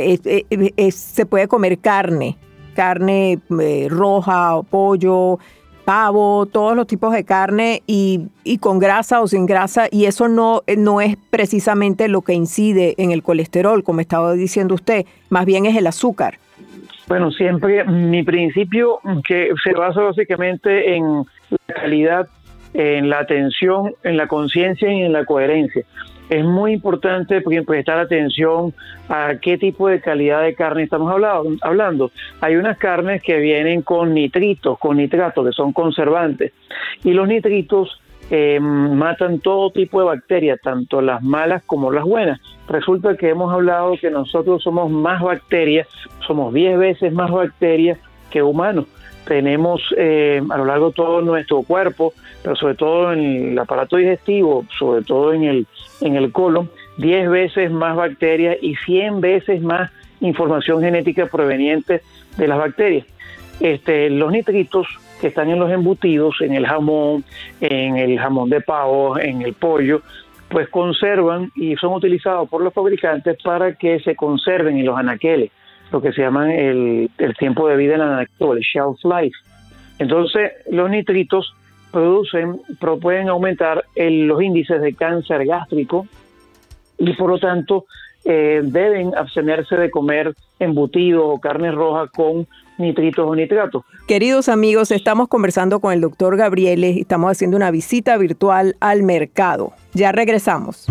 se 0.89 1.25
puede 1.25 1.47
comer 1.47 1.79
carne, 1.79 2.37
carne 2.73 3.39
eh, 3.59 3.87
roja 3.89 4.55
o 4.55 4.63
pollo, 4.63 5.39
pavo, 5.87 6.47
todos 6.47 6.75
los 6.75 6.85
tipos 6.85 7.13
de 7.13 7.23
carne 7.23 7.81
y, 7.87 8.27
con 8.59 8.77
grasa 8.77 9.21
o 9.21 9.27
sin 9.27 9.45
grasa 9.45 9.87
y 9.89 10.03
eso 10.03 10.27
no, 10.27 10.61
no 10.77 10.99
es 10.99 11.15
precisamente 11.29 12.09
lo 12.09 12.23
que 12.23 12.33
incide 12.33 12.93
en 12.97 13.11
el 13.11 13.23
colesterol, 13.23 13.85
como 13.85 14.01
estaba 14.01 14.33
diciendo 14.33 14.75
usted, 14.75 15.05
más 15.29 15.45
bien 15.45 15.65
es 15.65 15.77
el 15.77 15.87
azúcar. 15.87 16.39
Bueno, 17.07 17.31
siempre 17.31 17.85
mi 17.85 18.21
principio 18.23 18.99
que 19.25 19.51
se 19.63 19.71
basa 19.71 20.01
básicamente 20.01 20.93
en 20.93 21.23
la 21.49 21.73
calidad, 21.73 22.27
en 22.73 23.09
la 23.09 23.19
atención, 23.19 23.93
en 24.03 24.17
la 24.17 24.27
conciencia 24.27 24.91
y 24.91 25.03
en 25.03 25.13
la 25.13 25.23
coherencia 25.23 25.85
es 26.29 26.43
muy 26.43 26.73
importante 26.73 27.41
prestar 27.41 27.99
atención 27.99 28.73
a 29.07 29.35
qué 29.41 29.57
tipo 29.57 29.87
de 29.87 30.01
calidad 30.01 30.43
de 30.43 30.55
carne 30.55 30.83
estamos 30.83 31.13
hablando. 31.61 32.11
Hay 32.41 32.55
unas 32.55 32.77
carnes 32.77 33.21
que 33.21 33.37
vienen 33.37 33.81
con 33.81 34.13
nitritos, 34.13 34.77
con 34.79 34.97
nitratos, 34.97 35.45
que 35.45 35.53
son 35.53 35.71
conservantes. 35.71 36.51
Y 37.03 37.11
los 37.11 37.27
nitritos 37.27 38.01
eh, 38.29 38.59
matan 38.59 39.39
todo 39.39 39.71
tipo 39.71 39.99
de 40.01 40.07
bacterias, 40.07 40.59
tanto 40.61 41.01
las 41.01 41.23
malas 41.23 41.63
como 41.65 41.91
las 41.91 42.03
buenas. 42.03 42.41
Resulta 42.67 43.15
que 43.15 43.29
hemos 43.29 43.53
hablado 43.53 43.95
que 43.99 44.11
nosotros 44.11 44.61
somos 44.61 44.91
más 44.91 45.21
bacterias, 45.21 45.87
somos 46.25 46.53
10 46.53 46.77
veces 46.77 47.13
más 47.13 47.31
bacterias 47.31 47.97
que 48.29 48.43
humanos 48.43 48.85
tenemos 49.27 49.81
eh, 49.97 50.41
a 50.49 50.57
lo 50.57 50.65
largo 50.65 50.87
de 50.87 50.93
todo 50.93 51.21
nuestro 51.21 51.61
cuerpo, 51.61 52.13
pero 52.41 52.55
sobre 52.55 52.75
todo 52.75 53.11
en 53.11 53.51
el 53.51 53.59
aparato 53.59 53.97
digestivo, 53.97 54.65
sobre 54.77 55.03
todo 55.03 55.33
en 55.33 55.43
el, 55.43 55.67
en 56.01 56.15
el 56.15 56.31
colon, 56.31 56.69
10 56.97 57.29
veces 57.29 57.71
más 57.71 57.95
bacterias 57.95 58.57
y 58.61 58.75
100 58.75 59.21
veces 59.21 59.61
más 59.61 59.91
información 60.21 60.81
genética 60.81 61.27
proveniente 61.27 62.01
de 62.37 62.47
las 62.47 62.57
bacterias. 62.57 63.05
Este, 63.59 64.09
los 64.09 64.31
nitritos 64.31 64.87
que 65.19 65.27
están 65.27 65.49
en 65.49 65.59
los 65.59 65.71
embutidos, 65.71 66.41
en 66.41 66.53
el 66.53 66.65
jamón, 66.65 67.23
en 67.59 67.97
el 67.97 68.17
jamón 68.19 68.49
de 68.49 68.61
pavo, 68.61 69.19
en 69.19 69.41
el 69.41 69.53
pollo, 69.53 70.01
pues 70.47 70.69
conservan 70.69 71.51
y 71.55 71.75
son 71.75 71.93
utilizados 71.93 72.47
por 72.49 72.61
los 72.61 72.73
fabricantes 72.73 73.37
para 73.43 73.73
que 73.73 73.99
se 73.99 74.15
conserven 74.15 74.77
en 74.77 74.85
los 74.85 74.97
anaqueles 74.97 75.51
lo 75.91 76.01
que 76.01 76.11
se 76.11 76.21
llama 76.21 76.53
el, 76.53 77.09
tiempo 77.39 77.67
de 77.67 77.77
vida 77.77 77.93
en 77.93 77.99
la 77.99 78.21
el 78.21 78.59
shelf 78.59 79.03
life. 79.03 79.37
Entonces, 79.99 80.51
los 80.69 80.89
nitritos 80.89 81.53
producen, 81.91 82.59
pueden 83.01 83.29
aumentar 83.29 83.83
los 83.95 84.41
índices 84.41 84.81
de 84.81 84.93
cáncer 84.93 85.45
gástrico 85.45 86.05
y 86.97 87.13
por 87.13 87.29
lo 87.29 87.39
tanto 87.39 87.85
eh, 88.25 88.61
deben 88.63 89.15
abstenerse 89.15 89.75
de 89.77 89.89
comer 89.89 90.35
embutido 90.59 91.27
o 91.27 91.39
carne 91.39 91.71
roja 91.71 92.07
con 92.07 92.47
nitritos 92.77 93.25
o 93.25 93.35
nitratos. 93.35 93.83
Queridos 94.07 94.49
amigos, 94.49 94.91
estamos 94.91 95.27
conversando 95.27 95.79
con 95.79 95.93
el 95.93 96.01
doctor 96.01 96.37
Gabriele 96.37 96.91
y 96.91 97.01
estamos 97.01 97.31
haciendo 97.31 97.57
una 97.57 97.71
visita 97.71 98.17
virtual 98.17 98.75
al 98.79 99.03
mercado. 99.03 99.73
Ya 99.93 100.11
regresamos. 100.11 100.87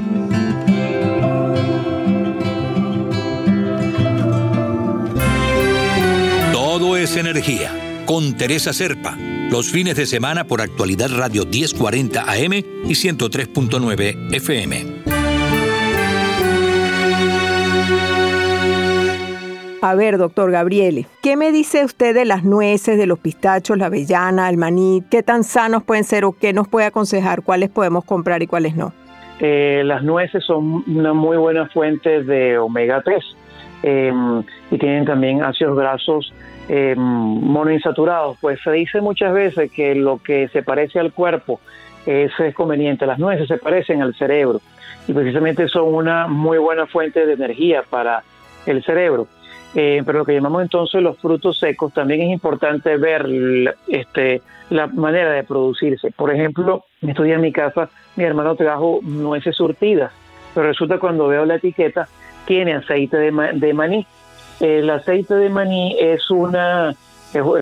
Todo 6.52 6.98
es 6.98 7.16
energía. 7.16 8.02
Con 8.04 8.36
Teresa 8.36 8.74
Serpa 8.74 9.16
los 9.50 9.70
fines 9.70 9.96
de 9.96 10.06
semana 10.06 10.44
por 10.44 10.60
actualidad 10.60 11.08
radio 11.16 11.44
1040 11.46 12.20
AM 12.20 12.52
y 12.52 12.94
103.9 12.94 14.34
FM. 14.34 15.06
A 19.82 19.94
ver, 19.94 20.18
doctor 20.18 20.50
Gabriele, 20.50 21.06
¿qué 21.22 21.36
me 21.36 21.52
dice 21.52 21.84
usted 21.84 22.14
de 22.14 22.24
las 22.24 22.42
nueces, 22.42 22.98
de 22.98 23.06
los 23.06 23.20
pistachos, 23.20 23.78
la 23.78 23.86
avellana, 23.86 24.48
el 24.48 24.56
maní? 24.56 25.04
¿Qué 25.10 25.22
tan 25.22 25.44
sanos 25.44 25.84
pueden 25.84 26.02
ser 26.02 26.24
o 26.24 26.32
qué 26.32 26.52
nos 26.52 26.66
puede 26.66 26.86
aconsejar? 26.86 27.42
¿Cuáles 27.42 27.70
podemos 27.70 28.04
comprar 28.04 28.42
y 28.42 28.48
cuáles 28.48 28.74
no? 28.74 28.92
Eh, 29.38 29.82
las 29.84 30.02
nueces 30.02 30.42
son 30.44 30.82
una 30.88 31.12
muy 31.12 31.36
buena 31.36 31.68
fuente 31.68 32.24
de 32.24 32.58
omega 32.58 33.02
3 33.04 33.22
em, 33.82 34.42
y 34.70 34.78
tienen 34.78 35.04
también 35.04 35.42
ácidos 35.44 35.76
grasos 35.76 36.32
eh, 36.68 36.94
monoinsaturados, 36.96 38.38
pues 38.40 38.60
se 38.62 38.72
dice 38.72 39.00
muchas 39.00 39.32
veces 39.32 39.70
que 39.70 39.94
lo 39.94 40.18
que 40.22 40.48
se 40.48 40.62
parece 40.62 40.98
al 40.98 41.12
cuerpo 41.12 41.60
es, 42.06 42.32
conveniente. 42.54 43.06
Las 43.06 43.18
nueces 43.18 43.48
se 43.48 43.58
parecen 43.58 44.02
al 44.02 44.14
cerebro 44.14 44.60
y 45.06 45.12
precisamente 45.12 45.68
son 45.68 45.94
una 45.94 46.26
muy 46.26 46.58
buena 46.58 46.86
fuente 46.86 47.26
de 47.26 47.34
energía 47.34 47.82
para 47.88 48.22
el 48.66 48.82
cerebro. 48.84 49.26
Eh, 49.74 50.02
pero 50.06 50.20
lo 50.20 50.24
que 50.24 50.32
llamamos 50.32 50.62
entonces 50.62 51.02
los 51.02 51.18
frutos 51.18 51.58
secos, 51.58 51.92
también 51.92 52.22
es 52.22 52.30
importante 52.30 52.96
ver 52.96 53.26
este, 53.88 54.40
la 54.70 54.86
manera 54.86 55.32
de 55.32 55.44
producirse. 55.44 56.10
Por 56.12 56.32
ejemplo, 56.32 56.84
estudié 57.02 57.34
en 57.34 57.42
mi 57.42 57.52
casa, 57.52 57.90
mi 58.16 58.24
hermano 58.24 58.56
trajo 58.56 59.00
nueces 59.02 59.54
surtidas, 59.54 60.12
pero 60.54 60.68
resulta 60.68 60.98
cuando 60.98 61.28
veo 61.28 61.44
la 61.44 61.56
etiqueta, 61.56 62.08
tiene 62.46 62.74
aceite 62.74 63.18
de 63.18 63.72
maní. 63.74 64.06
El 64.60 64.88
aceite 64.90 65.34
de 65.34 65.48
maní 65.50 65.96
es 65.98 66.30
una 66.30 66.94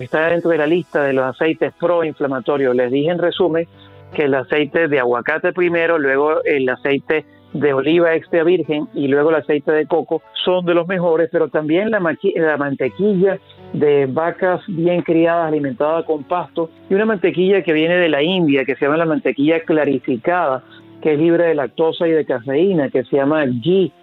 está 0.01 0.29
dentro 0.29 0.51
de 0.51 0.59
la 0.59 0.67
lista 0.67 1.03
de 1.05 1.13
los 1.13 1.25
aceites 1.25 1.73
proinflamatorios. 1.79 2.77
Les 2.77 2.91
dije 2.91 3.11
en 3.11 3.19
resumen 3.19 3.67
que 4.15 4.25
el 4.25 4.35
aceite 4.35 4.89
de 4.89 5.01
aguacate 5.01 5.53
primero, 5.53 5.99
luego 5.99 6.43
el 6.45 6.69
aceite 6.69 7.25
de 7.53 7.73
oliva 7.73 8.15
extra 8.15 8.45
virgen 8.45 8.89
y 8.95 9.09
luego 9.09 9.31
el 9.31 9.37
aceite 9.37 9.73
de 9.73 9.87
coco 9.87 10.23
son 10.45 10.65
de 10.67 10.75
los 10.75 10.87
mejores, 10.87 11.29
pero 11.33 11.49
también 11.49 11.91
la, 11.91 12.01
la 12.37 12.57
mantequilla 12.57 13.39
de 13.73 14.07
vacas 14.07 14.61
bien 14.69 15.03
criadas, 15.03 15.49
alimentadas 15.49 16.05
con 16.05 16.25
pasto, 16.25 16.71
y 16.89 16.95
una 16.95 17.07
mantequilla 17.07 17.63
que 17.63 17.73
viene 17.73 17.97
de 17.97 18.09
la 18.09 18.23
India, 18.23 18.65
que 18.65 18.77
se 18.77 18.85
llama 18.85 18.99
la 18.99 19.07
mantequilla 19.07 19.61
clarificada, 19.61 20.63
que 21.01 21.15
es 21.15 21.19
libre 21.19 21.47
de 21.47 21.55
lactosa 21.55 22.07
y 22.07 22.13
de 22.13 22.25
cafeína, 22.25 22.91
que 22.91 23.05
se 23.05 23.17
llama 23.17 23.45
GHW 23.47 23.95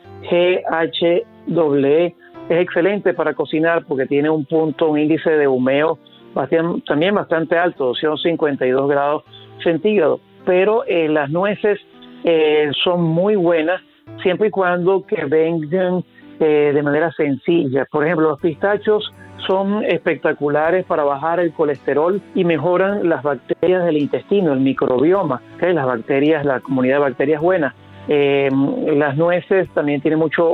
es 2.51 2.61
excelente 2.61 3.13
para 3.13 3.33
cocinar 3.33 3.85
porque 3.85 4.05
tiene 4.05 4.29
un 4.29 4.45
punto, 4.45 4.89
un 4.89 4.99
índice 4.99 5.31
de 5.31 5.47
humeo 5.47 5.97
también 6.85 7.15
bastante 7.15 7.57
alto, 7.57 7.85
252 7.87 8.89
grados 8.89 9.23
centígrados. 9.63 10.19
Pero 10.45 10.83
eh, 10.85 11.07
las 11.07 11.29
nueces 11.29 11.79
eh, 12.23 12.69
son 12.83 13.03
muy 13.03 13.35
buenas 13.35 13.81
siempre 14.21 14.49
y 14.49 14.51
cuando 14.51 15.05
que 15.05 15.25
vengan 15.25 16.03
eh, 16.39 16.71
de 16.73 16.83
manera 16.83 17.11
sencilla. 17.13 17.85
Por 17.85 18.05
ejemplo, 18.05 18.29
los 18.29 18.39
pistachos 18.41 19.13
son 19.47 19.85
espectaculares 19.85 20.85
para 20.85 21.03
bajar 21.03 21.39
el 21.39 21.53
colesterol 21.53 22.21
y 22.35 22.43
mejoran 22.43 23.07
las 23.07 23.23
bacterias 23.23 23.85
del 23.85 23.97
intestino, 23.97 24.51
el 24.51 24.59
microbioma, 24.59 25.41
las 25.61 25.85
bacterias, 25.85 26.45
la 26.45 26.59
comunidad 26.59 26.95
de 26.95 27.01
bacterias 27.01 27.41
buenas. 27.41 27.73
las 28.07 29.17
nueces 29.17 29.69
también 29.73 30.01
tienen 30.01 30.19
mucho 30.19 30.53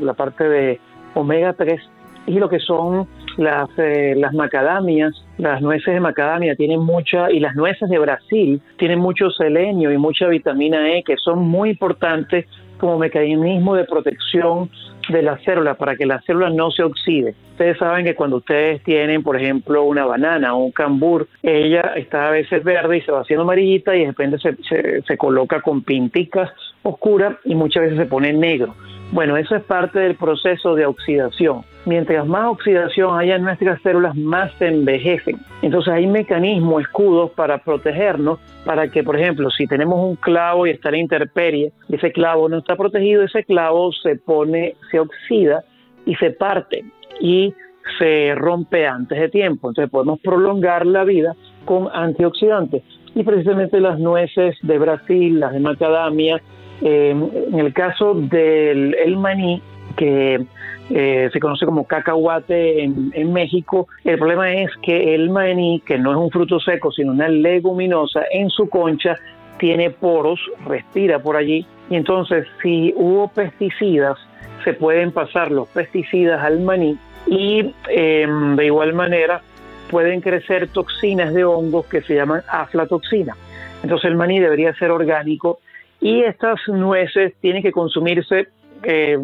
la 0.00 0.14
parte 0.14 0.48
de 0.48 0.80
omega 1.14 1.52
3 1.54 1.80
y 2.26 2.38
lo 2.38 2.48
que 2.48 2.60
son 2.60 3.08
las, 3.36 3.68
eh, 3.78 4.14
las 4.16 4.34
macadamias, 4.34 5.14
las 5.38 5.60
nueces 5.62 5.94
de 5.94 6.00
macadamia 6.00 6.54
tienen 6.54 6.80
mucha, 6.80 7.30
y 7.30 7.40
las 7.40 7.54
nueces 7.56 7.88
de 7.88 7.98
Brasil 7.98 8.60
tienen 8.76 8.98
mucho 8.98 9.30
selenio 9.30 9.90
y 9.90 9.98
mucha 9.98 10.28
vitamina 10.28 10.92
E 10.92 11.02
que 11.02 11.16
son 11.16 11.40
muy 11.40 11.70
importantes 11.70 12.46
como 12.78 12.98
mecanismo 12.98 13.74
de 13.74 13.84
protección 13.84 14.70
de 15.08 15.22
la 15.22 15.38
célula 15.38 15.74
para 15.74 15.96
que 15.96 16.06
la 16.06 16.20
célula 16.22 16.50
no 16.50 16.70
se 16.70 16.82
oxide. 16.82 17.34
Ustedes 17.52 17.78
saben 17.78 18.04
que 18.04 18.14
cuando 18.14 18.36
ustedes 18.36 18.82
tienen, 18.84 19.22
por 19.22 19.36
ejemplo, 19.36 19.82
una 19.82 20.06
banana 20.06 20.54
o 20.54 20.64
un 20.64 20.72
cambur, 20.72 21.26
ella 21.42 21.92
está 21.96 22.28
a 22.28 22.30
veces 22.30 22.62
verde 22.64 22.98
y 22.98 23.00
se 23.02 23.12
va 23.12 23.20
haciendo 23.20 23.42
amarillita 23.42 23.94
y 23.96 24.00
de 24.00 24.06
repente 24.06 24.38
se, 24.38 24.56
se, 24.68 25.02
se 25.02 25.18
coloca 25.18 25.60
con 25.60 25.82
pinticas 25.82 26.50
oscuras 26.82 27.36
y 27.44 27.54
muchas 27.54 27.84
veces 27.84 27.98
se 27.98 28.06
pone 28.06 28.32
negro. 28.32 28.74
Bueno, 29.12 29.36
eso 29.36 29.56
es 29.56 29.64
parte 29.64 29.98
del 29.98 30.14
proceso 30.14 30.76
de 30.76 30.86
oxidación. 30.86 31.62
Mientras 31.84 32.26
más 32.26 32.46
oxidación 32.46 33.18
haya 33.18 33.36
en 33.36 33.42
nuestras 33.42 33.82
células, 33.82 34.14
más 34.14 34.52
se 34.58 34.68
envejecen. 34.68 35.38
Entonces 35.62 35.92
hay 35.92 36.06
mecanismos, 36.06 36.82
escudos 36.82 37.32
para 37.32 37.58
protegernos, 37.58 38.38
para 38.64 38.86
que, 38.88 39.02
por 39.02 39.18
ejemplo, 39.18 39.50
si 39.50 39.66
tenemos 39.66 39.98
un 39.98 40.14
clavo 40.14 40.66
y 40.66 40.70
está 40.70 40.90
en 40.90 40.96
intemperie, 40.96 41.72
ese 41.88 42.12
clavo 42.12 42.48
no 42.48 42.58
está 42.58 42.76
protegido, 42.76 43.24
ese 43.24 43.42
clavo 43.42 43.90
se 43.92 44.14
pone, 44.14 44.76
se 44.92 45.00
oxida 45.00 45.64
y 46.06 46.14
se 46.14 46.30
parte 46.30 46.84
y 47.20 47.52
se 47.98 48.34
rompe 48.36 48.86
antes 48.86 49.18
de 49.18 49.28
tiempo. 49.28 49.70
Entonces 49.70 49.90
podemos 49.90 50.20
prolongar 50.20 50.86
la 50.86 51.02
vida 51.02 51.34
con 51.64 51.88
antioxidantes. 51.92 52.84
Y 53.14 53.24
precisamente 53.24 53.80
las 53.80 53.98
nueces 53.98 54.56
de 54.62 54.78
Brasil, 54.78 55.40
las 55.40 55.52
de 55.52 55.58
macadamia, 55.58 56.40
eh, 56.82 57.10
en 57.10 57.58
el 57.58 57.72
caso 57.72 58.14
del 58.14 58.94
el 58.94 59.16
maní, 59.16 59.62
que 59.96 60.44
eh, 60.90 61.30
se 61.32 61.40
conoce 61.40 61.66
como 61.66 61.86
cacahuate 61.86 62.82
en, 62.84 63.32
México, 63.32 63.86
el 64.04 64.18
problema 64.18 64.52
es 64.52 64.70
que 64.82 65.14
el 65.14 65.30
maní, 65.30 65.82
que 65.86 65.98
no 65.98 66.12
es 66.12 66.16
un 66.16 66.30
fruto 66.30 66.58
seco, 66.58 66.90
sino 66.90 67.12
una 67.12 67.28
leguminosa, 67.28 68.22
en 68.32 68.50
su 68.50 68.68
concha 68.68 69.16
tiene 69.58 69.90
poros, 69.90 70.40
respira 70.66 71.18
por 71.18 71.36
allí, 71.36 71.66
y 71.90 71.96
entonces 71.96 72.46
si 72.62 72.94
hubo 72.96 73.28
pesticidas, 73.28 74.18
se 74.64 74.74
pueden 74.74 75.12
pasar 75.12 75.50
los 75.50 75.68
pesticidas 75.68 76.42
al 76.42 76.60
maní 76.60 76.98
y 77.26 77.72
em, 77.88 78.56
de 78.56 78.66
igual 78.66 78.92
manera 78.92 79.42
pueden 79.90 80.20
crecer 80.20 80.68
toxinas 80.68 81.32
de 81.34 81.44
hongos 81.44 81.86
que 81.86 82.02
se 82.02 82.14
llaman 82.14 82.42
aflatoxina. 82.48 83.36
Entonces 83.82 84.10
el 84.10 84.16
maní 84.16 84.38
debería 84.38 84.74
ser 84.74 84.90
orgánico 84.90 85.60
y 86.00 86.22
estas 86.22 86.58
nueces 86.68 87.34
tienen 87.40 87.62
que 87.62 87.72
consumirse 87.72 88.48
eh, 88.82 89.18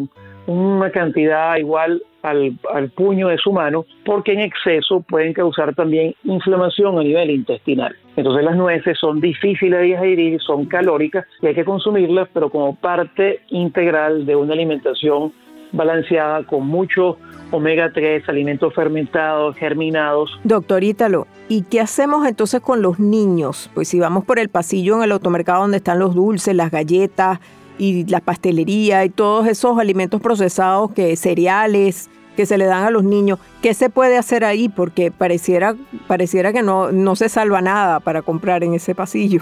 una 0.45 0.91
cantidad 0.91 1.57
igual 1.57 2.01
al, 2.23 2.91
puño 2.95 3.29
de 3.29 3.37
su 3.37 3.51
mano, 3.51 3.85
porque 4.05 4.33
en 4.33 4.39
exceso 4.41 5.01
pueden 5.01 5.33
causar 5.33 5.73
también 5.75 6.13
inflamación 6.23 6.97
a 6.99 7.03
nivel 7.03 7.29
intestinal. 7.29 7.95
Entonces 8.15 8.43
las 8.43 8.55
nueces 8.55 8.97
son 8.99 9.21
difíciles 9.21 9.79
de 9.79 9.85
digerir, 9.85 10.41
son 10.41 10.65
calóricas 10.65 11.25
y 11.41 11.47
hay 11.47 11.55
que 11.55 11.65
consumirlas, 11.65 12.27
pero 12.33 12.49
como 12.49 12.75
parte 12.75 13.41
integral 13.49 14.25
de 14.25 14.35
una 14.35 14.53
alimentación 14.53 15.31
balanceada 15.71 16.43
con 16.43 16.65
mucho 16.65 17.17
omega 17.51 17.91
3, 17.93 18.27
alimentos 18.29 18.73
fermentados, 18.73 19.55
germinados. 19.57 20.39
Doctor 20.43 20.83
Ítalo, 20.83 21.27
¿y 21.49 21.63
qué 21.63 21.81
hacemos 21.81 22.27
entonces 22.27 22.61
con 22.61 22.81
los 22.81 22.99
niños? 22.99 23.69
Pues 23.73 23.87
si 23.87 23.99
vamos 23.99 24.25
por 24.25 24.39
el 24.39 24.49
pasillo 24.49 24.97
en 24.97 25.03
el 25.03 25.11
automercado 25.11 25.61
donde 25.61 25.77
están 25.77 25.99
los 25.99 26.15
dulces, 26.15 26.55
las 26.55 26.71
galletas 26.71 27.39
y 27.77 28.05
la 28.05 28.19
pastelería 28.19 29.05
y 29.05 29.09
todos 29.09 29.47
esos 29.47 29.77
alimentos 29.79 30.21
procesados 30.21 30.91
que 30.91 31.15
cereales 31.15 32.09
que 32.35 32.45
se 32.45 32.57
le 32.57 32.65
dan 32.65 32.83
a 32.83 32.91
los 32.91 33.03
niños, 33.03 33.39
¿qué 33.61 33.73
se 33.73 33.89
puede 33.89 34.17
hacer 34.17 34.45
ahí? 34.45 34.69
Porque 34.69 35.11
pareciera, 35.11 35.75
pareciera 36.07 36.53
que 36.53 36.61
no, 36.61 36.91
no 36.91 37.15
se 37.15 37.29
salva 37.29 37.61
nada 37.61 37.99
para 37.99 38.21
comprar 38.21 38.63
en 38.63 38.75
ese 38.75 38.93
pasillo. 38.93 39.41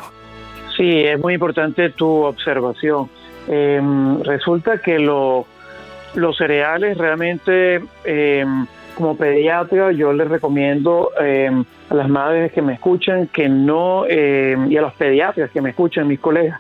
Sí, 0.78 1.04
es 1.04 1.20
muy 1.20 1.34
importante 1.34 1.90
tu 1.90 2.08
observación. 2.24 3.10
Em, 3.48 4.22
resulta 4.24 4.80
que 4.80 4.98
los 5.00 6.38
cereales 6.38 6.98
realmente, 6.98 7.82
em, 8.06 8.66
como 8.96 9.16
pediatra, 9.18 9.92
yo 9.92 10.14
les 10.14 10.28
recomiendo 10.28 11.12
em, 11.20 11.64
a 11.90 11.94
las 11.94 12.10
madres 12.10 12.52
que 12.52 12.62
me 12.62 12.74
escuchan 12.74 13.28
que 13.28 13.48
no, 13.48 14.06
y 14.08 14.78
a 14.78 14.82
los 14.82 14.94
pediatras 14.94 15.52
que 15.52 15.62
me 15.62 15.70
escuchan, 15.70 16.08
mis 16.08 16.20
colegas, 16.20 16.60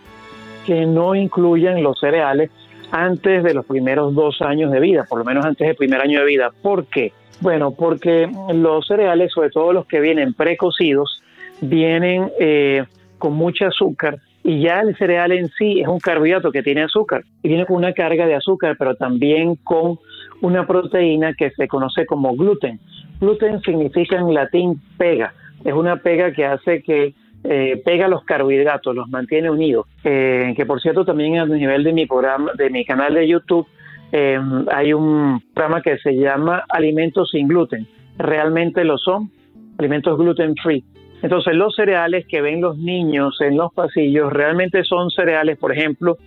que 0.65 0.85
no 0.85 1.15
incluyan 1.15 1.81
los 1.81 1.99
cereales 1.99 2.51
antes 2.91 3.43
de 3.43 3.53
los 3.53 3.65
primeros 3.65 4.13
dos 4.13 4.41
años 4.41 4.71
de 4.71 4.79
vida, 4.79 5.05
por 5.09 5.19
lo 5.19 5.25
menos 5.25 5.45
antes 5.45 5.67
del 5.67 5.75
primer 5.75 6.01
año 6.01 6.19
de 6.19 6.25
vida. 6.25 6.51
¿Por 6.61 6.85
qué? 6.85 7.13
Bueno, 7.41 7.71
porque 7.71 8.29
los 8.53 8.87
cereales, 8.87 9.31
sobre 9.33 9.49
todo 9.49 9.73
los 9.73 9.85
que 9.85 9.99
vienen 9.99 10.33
precocidos, 10.33 11.21
vienen 11.61 12.31
eh, 12.39 12.83
con 13.17 13.33
mucho 13.33 13.65
azúcar 13.67 14.19
y 14.45 14.61
ya 14.61 14.81
el 14.81 14.95
cereal 14.95 15.31
en 15.31 15.49
sí 15.49 15.81
es 15.81 15.87
un 15.87 15.99
carbohidrato 15.99 16.51
que 16.51 16.61
tiene 16.61 16.83
azúcar 16.83 17.23
y 17.41 17.47
viene 17.47 17.65
con 17.65 17.77
una 17.77 17.93
carga 17.93 18.27
de 18.27 18.35
azúcar, 18.35 18.75
pero 18.77 18.95
también 18.95 19.55
con 19.55 19.97
una 20.41 20.67
proteína 20.67 21.33
que 21.33 21.49
se 21.49 21.67
conoce 21.67 22.05
como 22.05 22.35
gluten. 22.35 22.79
Gluten 23.19 23.59
significa 23.61 24.17
en 24.17 24.31
latín 24.35 24.79
pega, 24.99 25.33
es 25.63 25.73
una 25.73 25.97
pega 25.97 26.31
que 26.31 26.45
hace 26.45 26.83
que 26.83 27.15
eh, 27.43 27.81
pega 27.83 28.07
los 28.07 28.23
carbohidratos, 28.23 28.95
los 28.95 29.09
mantiene 29.09 29.49
unidos. 29.49 29.87
Eh, 30.03 30.53
que 30.55 30.65
por 30.67 30.79
cierto 30.79 31.05
también 31.05 31.39
a 31.39 31.45
nivel 31.47 31.83
de 31.83 31.93
mi 31.93 32.05
programa, 32.05 32.51
de 32.55 32.69
mi 32.69 32.85
canal 32.85 33.15
de 33.15 33.27
YouTube, 33.27 33.65
eh, 34.11 34.39
hay 34.71 34.93
un 34.93 35.41
programa 35.55 35.81
que 35.81 35.97
se 35.97 36.15
llama 36.15 36.63
Alimentos 36.69 37.31
sin 37.31 37.47
gluten. 37.47 37.87
Realmente 38.19 38.83
lo 38.83 38.99
son, 38.99 39.31
alimentos 39.79 40.19
gluten 40.19 40.55
free. 40.61 40.83
Entonces 41.25 41.55
los 41.55 41.75
cereales 41.75 42.27
que 42.27 42.39
ven 42.39 42.61
los 42.61 42.77
niños 42.77 43.41
en 43.41 43.57
los 43.57 43.73
pasillos 43.73 44.31
realmente 44.31 44.83
son 44.83 45.09
cereales, 45.09 45.57
por 45.57 45.71
ejemplo, 45.71 46.19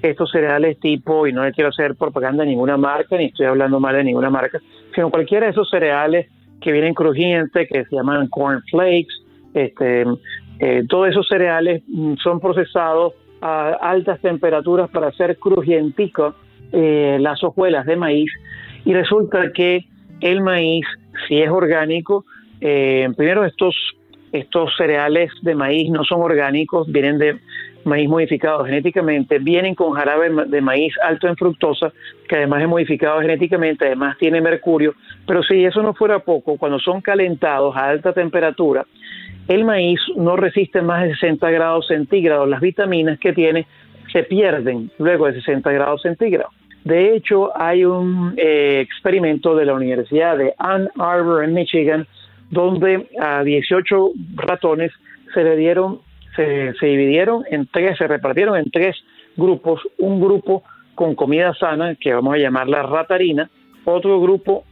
estos 0.00 0.30
cereales 0.30 0.80
tipo, 0.80 1.26
y 1.26 1.32
no 1.34 1.44
le 1.44 1.52
quiero 1.52 1.68
hacer 1.68 1.94
propaganda 1.94 2.42
a 2.42 2.46
ninguna 2.46 2.78
marca, 2.78 3.18
ni 3.18 3.26
estoy 3.26 3.44
hablando 3.44 3.80
mal 3.80 3.94
de 3.94 4.04
ninguna 4.04 4.30
marca, 4.30 4.58
sino 4.94 5.10
cualquiera 5.10 5.44
de 5.44 5.52
esos 5.52 5.68
cereales 5.68 6.30
que 6.62 6.72
vienen 6.72 6.94
crujientes, 6.94 7.68
que 7.68 7.84
se 7.84 7.96
llaman 7.96 8.28
corn 8.28 8.62
flakes, 8.70 9.12
este, 9.52 10.06
eh, 10.58 10.84
todos 10.88 11.10
esos 11.10 11.28
cereales 11.28 11.82
mm, 11.86 12.14
son 12.14 12.40
procesados 12.40 13.12
a 13.42 13.72
altas 13.72 14.22
temperaturas 14.22 14.88
para 14.88 15.08
hacer 15.08 15.36
crujienticos 15.36 16.34
eh, 16.72 17.18
las 17.20 17.44
hojuelas 17.44 17.84
de 17.84 17.96
maíz 17.96 18.32
y 18.86 18.94
resulta 18.94 19.52
que 19.52 19.84
el 20.22 20.40
maíz, 20.40 20.86
si 21.28 21.42
es 21.42 21.50
orgánico, 21.50 22.24
eh, 22.62 23.10
primero 23.18 23.44
estos 23.44 23.76
estos 24.32 24.74
cereales 24.76 25.30
de 25.42 25.54
maíz 25.54 25.90
no 25.90 26.04
son 26.04 26.22
orgánicos, 26.22 26.90
vienen 26.90 27.18
de 27.18 27.38
maíz 27.84 28.08
modificado 28.08 28.64
genéticamente, 28.64 29.38
vienen 29.38 29.74
con 29.74 29.92
jarabe 29.92 30.30
de 30.46 30.60
maíz 30.60 30.92
alto 31.02 31.28
en 31.28 31.36
fructosa, 31.36 31.92
que 32.28 32.36
además 32.36 32.62
es 32.62 32.68
modificado 32.68 33.20
genéticamente, 33.20 33.86
además 33.86 34.16
tiene 34.18 34.40
mercurio, 34.40 34.94
pero 35.26 35.42
si 35.42 35.64
eso 35.64 35.82
no 35.82 35.94
fuera 35.94 36.18
poco, 36.18 36.56
cuando 36.58 36.78
son 36.80 37.00
calentados 37.00 37.76
a 37.76 37.88
alta 37.88 38.12
temperatura, 38.12 38.84
el 39.46 39.64
maíz 39.64 40.00
no 40.16 40.36
resiste 40.36 40.82
más 40.82 41.04
de 41.04 41.14
60 41.14 41.50
grados 41.50 41.86
centígrados, 41.86 42.48
las 42.48 42.60
vitaminas 42.60 43.18
que 43.20 43.32
tiene 43.32 43.66
se 44.12 44.24
pierden 44.24 44.90
luego 44.98 45.26
de 45.26 45.34
60 45.34 45.70
grados 45.70 46.02
centígrados. 46.02 46.52
De 46.84 47.16
hecho, 47.16 47.50
hay 47.56 47.84
un 47.84 48.34
eh, 48.36 48.80
experimento 48.80 49.56
de 49.56 49.64
la 49.64 49.74
Universidad 49.74 50.38
de 50.38 50.54
Ann 50.58 50.88
Arbor 50.98 51.44
en 51.44 51.54
Michigan 51.54 52.06
donde 52.50 53.08
a 53.20 53.42
18 53.42 54.10
ratones 54.36 54.92
se 55.34 55.42
le 55.42 55.56
dieron, 55.56 56.00
se, 56.34 56.72
dividieron 56.80 57.44
en 57.50 57.66
tres, 57.66 57.98
se 57.98 58.06
repartieron 58.06 58.56
en 58.56 58.70
tres 58.70 58.96
grupos, 59.36 59.80
un 59.98 60.20
grupo 60.20 60.62
con 60.94 61.14
comida 61.14 61.54
sana, 61.54 61.94
que 61.94 62.14
vamos 62.14 62.34
a 62.34 62.38
llamarla 62.38 62.82
ratarina, 62.82 63.50
otro 63.84 64.20
grupo 64.20 64.64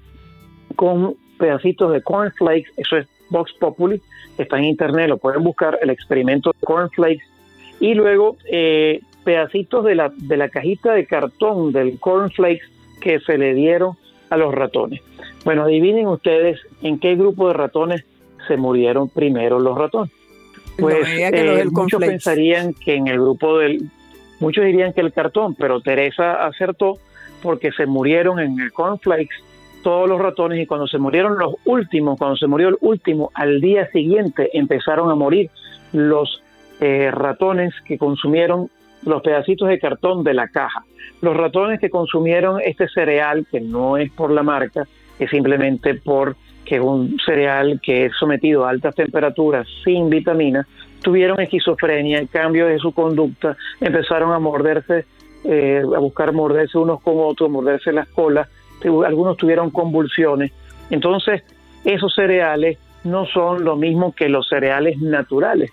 con 0.77 1.15
pedacitos 1.39 1.93
de 1.93 2.03
cornflakes, 2.03 2.71
eso 2.77 2.97
es 2.97 3.07
Vox 3.31 3.53
Populi, 3.55 4.01
está 4.39 4.59
en 4.59 4.65
internet, 4.65 5.09
lo 5.09 5.19
pueden 5.19 5.43
buscar, 5.43 5.79
el 5.83 5.91
experimento 5.91 6.53
de 6.53 6.67
cornflakes, 6.67 7.25
y 7.81 7.95
luego 7.95 8.37
eh, 8.51 9.01
pedacitos 9.25 9.85
de 9.85 9.95
la, 9.95 10.13
de 10.17 10.37
la 10.37 10.49
cajita 10.49 10.93
de 10.93 11.07
cartón 11.07 11.73
del 11.73 11.99
cornflakes 11.99 12.65
que 13.01 13.21
se 13.21 13.37
le 13.37 13.55
dieron 13.55 13.97
a 14.35 14.37
los 14.37 14.55
ratones. 14.55 15.01
Bueno, 15.44 15.64
adivinen 15.64 16.07
ustedes 16.07 16.61
en 16.83 16.99
qué 16.99 17.14
grupo 17.16 17.49
de 17.49 17.55
ratones 17.55 18.05
se 18.47 18.57
murieron 18.57 19.09
primero 19.09 19.59
los 19.59 19.77
ratones. 19.77 20.12
Pues 20.79 21.07
eh, 21.09 21.64
muchos 21.70 22.01
pensarían 22.01 22.75
que 22.75 22.97
en 22.97 23.07
el 23.07 23.20
grupo 23.20 23.59
del, 23.59 23.90
muchos 24.40 24.64
dirían 24.64 24.92
que 24.92 25.01
el 25.01 25.12
cartón, 25.12 25.55
pero 25.55 25.81
Teresa 25.81 26.44
acertó 26.44 26.99
porque 27.42 27.70
se 27.73 27.87
murieron 27.87 28.40
en 28.40 28.59
el 28.59 28.73
cornflakes 28.73 29.37
todos 29.83 30.09
los 30.09 30.20
ratones 30.20 30.61
y 30.61 30.66
cuando 30.66 30.88
se 30.88 30.99
murieron 30.99 31.38
los 31.38 31.55
últimos, 31.66 32.18
cuando 32.18 32.37
se 32.37 32.47
murió 32.47 32.68
el 32.68 32.79
último, 32.81 33.31
al 33.35 33.61
día 33.61 33.88
siguiente 33.90 34.51
empezaron 34.55 35.11
a 35.11 35.14
morir 35.14 35.51
los 35.92 36.42
eh, 36.81 37.11
ratones 37.12 37.73
que 37.87 37.99
consumieron 37.99 38.70
los 39.05 39.23
pedacitos 39.23 39.69
de 39.69 39.79
cartón 39.79 40.25
de 40.25 40.35
la 40.35 40.49
caja. 40.49 40.85
Los 41.21 41.37
ratones 41.37 41.81
que 41.81 41.90
consumieron 41.90 42.61
este 42.64 42.88
cereal, 42.88 43.47
que 43.51 43.61
no 43.61 43.97
es 43.97 44.11
por 44.11 44.31
la 44.31 44.43
marca, 44.43 44.87
es 45.19 45.31
simplemente 45.31 45.95
porque 45.95 46.77
es 46.77 46.81
un 46.81 47.17
cereal 47.25 47.81
que 47.83 48.07
es 48.07 48.12
sometido 48.19 48.64
a 48.64 48.71
altas 48.71 48.95
temperaturas 48.95 49.67
sin 49.85 50.11
vitaminas, 50.11 50.67
tuvieron 51.03 51.40
esquizofrenia, 51.40 52.27
cambio 52.27 52.67
de 52.67 52.79
su 52.79 52.93
conducta, 52.93 53.57
empezaron 53.81 54.33
a 54.33 54.38
morderse, 54.38 55.05
eh, 55.45 55.83
a 55.85 55.99
buscar 55.99 56.33
morderse 56.33 56.79
unos 56.79 57.01
con 57.03 57.14
otros, 57.19 57.51
morderse 57.51 57.93
las 57.93 58.09
colas, 58.09 58.49
algunos 59.07 59.37
tuvieron 59.37 59.71
convulsiones. 59.71 60.53
Entonces, 60.90 61.43
esos 61.85 62.14
cereales 62.14 62.79
no 63.05 63.27
son 63.27 63.64
lo 63.64 63.77
mismo 63.77 64.14
que 64.14 64.29
los 64.29 64.49
cereales 64.49 64.99
naturales, 64.99 65.71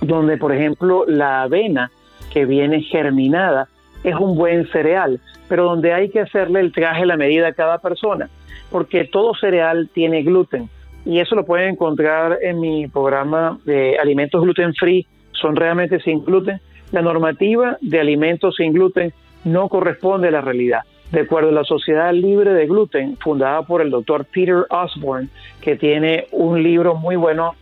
donde, 0.00 0.36
por 0.36 0.52
ejemplo, 0.52 1.04
la 1.06 1.42
avena 1.42 1.90
que 2.32 2.44
viene 2.44 2.82
germinada 2.82 3.68
es 4.04 4.14
un 4.14 4.36
buen 4.36 4.66
cereal, 4.68 5.20
pero 5.48 5.64
donde 5.64 5.92
hay 5.92 6.08
que 6.10 6.20
hacerle 6.20 6.60
el 6.60 6.72
traje 6.72 7.06
la 7.06 7.16
medida 7.16 7.48
a 7.48 7.52
cada 7.52 7.78
persona, 7.78 8.28
porque 8.70 9.04
todo 9.04 9.34
cereal 9.34 9.90
tiene 9.92 10.22
gluten 10.22 10.68
y 11.04 11.18
eso 11.18 11.34
lo 11.34 11.44
pueden 11.44 11.70
encontrar 11.70 12.38
en 12.42 12.60
mi 12.60 12.86
programa 12.86 13.58
de 13.64 13.98
alimentos 13.98 14.42
gluten 14.42 14.74
free, 14.74 15.06
son 15.32 15.56
realmente 15.56 16.00
sin 16.00 16.24
gluten. 16.24 16.60
La 16.92 17.02
normativa 17.02 17.78
de 17.80 18.00
alimentos 18.00 18.56
sin 18.56 18.72
gluten 18.72 19.12
no 19.44 19.68
corresponde 19.68 20.28
a 20.28 20.30
la 20.30 20.40
realidad. 20.40 20.82
De 21.10 21.20
acuerdo 21.20 21.48
a 21.48 21.52
la 21.52 21.64
Sociedad 21.64 22.12
Libre 22.12 22.54
de 22.54 22.66
Gluten, 22.66 23.16
fundada 23.18 23.62
por 23.62 23.82
el 23.82 23.90
doctor 23.90 24.24
Peter 24.24 24.64
Osborne, 24.70 25.28
que 25.60 25.76
tiene 25.76 26.26
un 26.30 26.62
libro 26.62 26.94
muy 26.94 27.16
bueno 27.16 27.54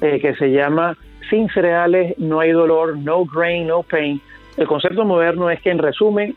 eh, 0.00 0.18
que 0.20 0.34
se 0.34 0.50
llama 0.50 0.96
Sin 1.30 1.48
cereales 1.50 2.18
no 2.18 2.40
hay 2.40 2.52
dolor, 2.52 2.96
no 2.96 3.24
grain, 3.24 3.66
no 3.66 3.82
pain, 3.82 4.20
el 4.56 4.66
concepto 4.66 5.04
moderno 5.04 5.50
es 5.50 5.60
que 5.60 5.70
en 5.70 5.78
resumen 5.78 6.34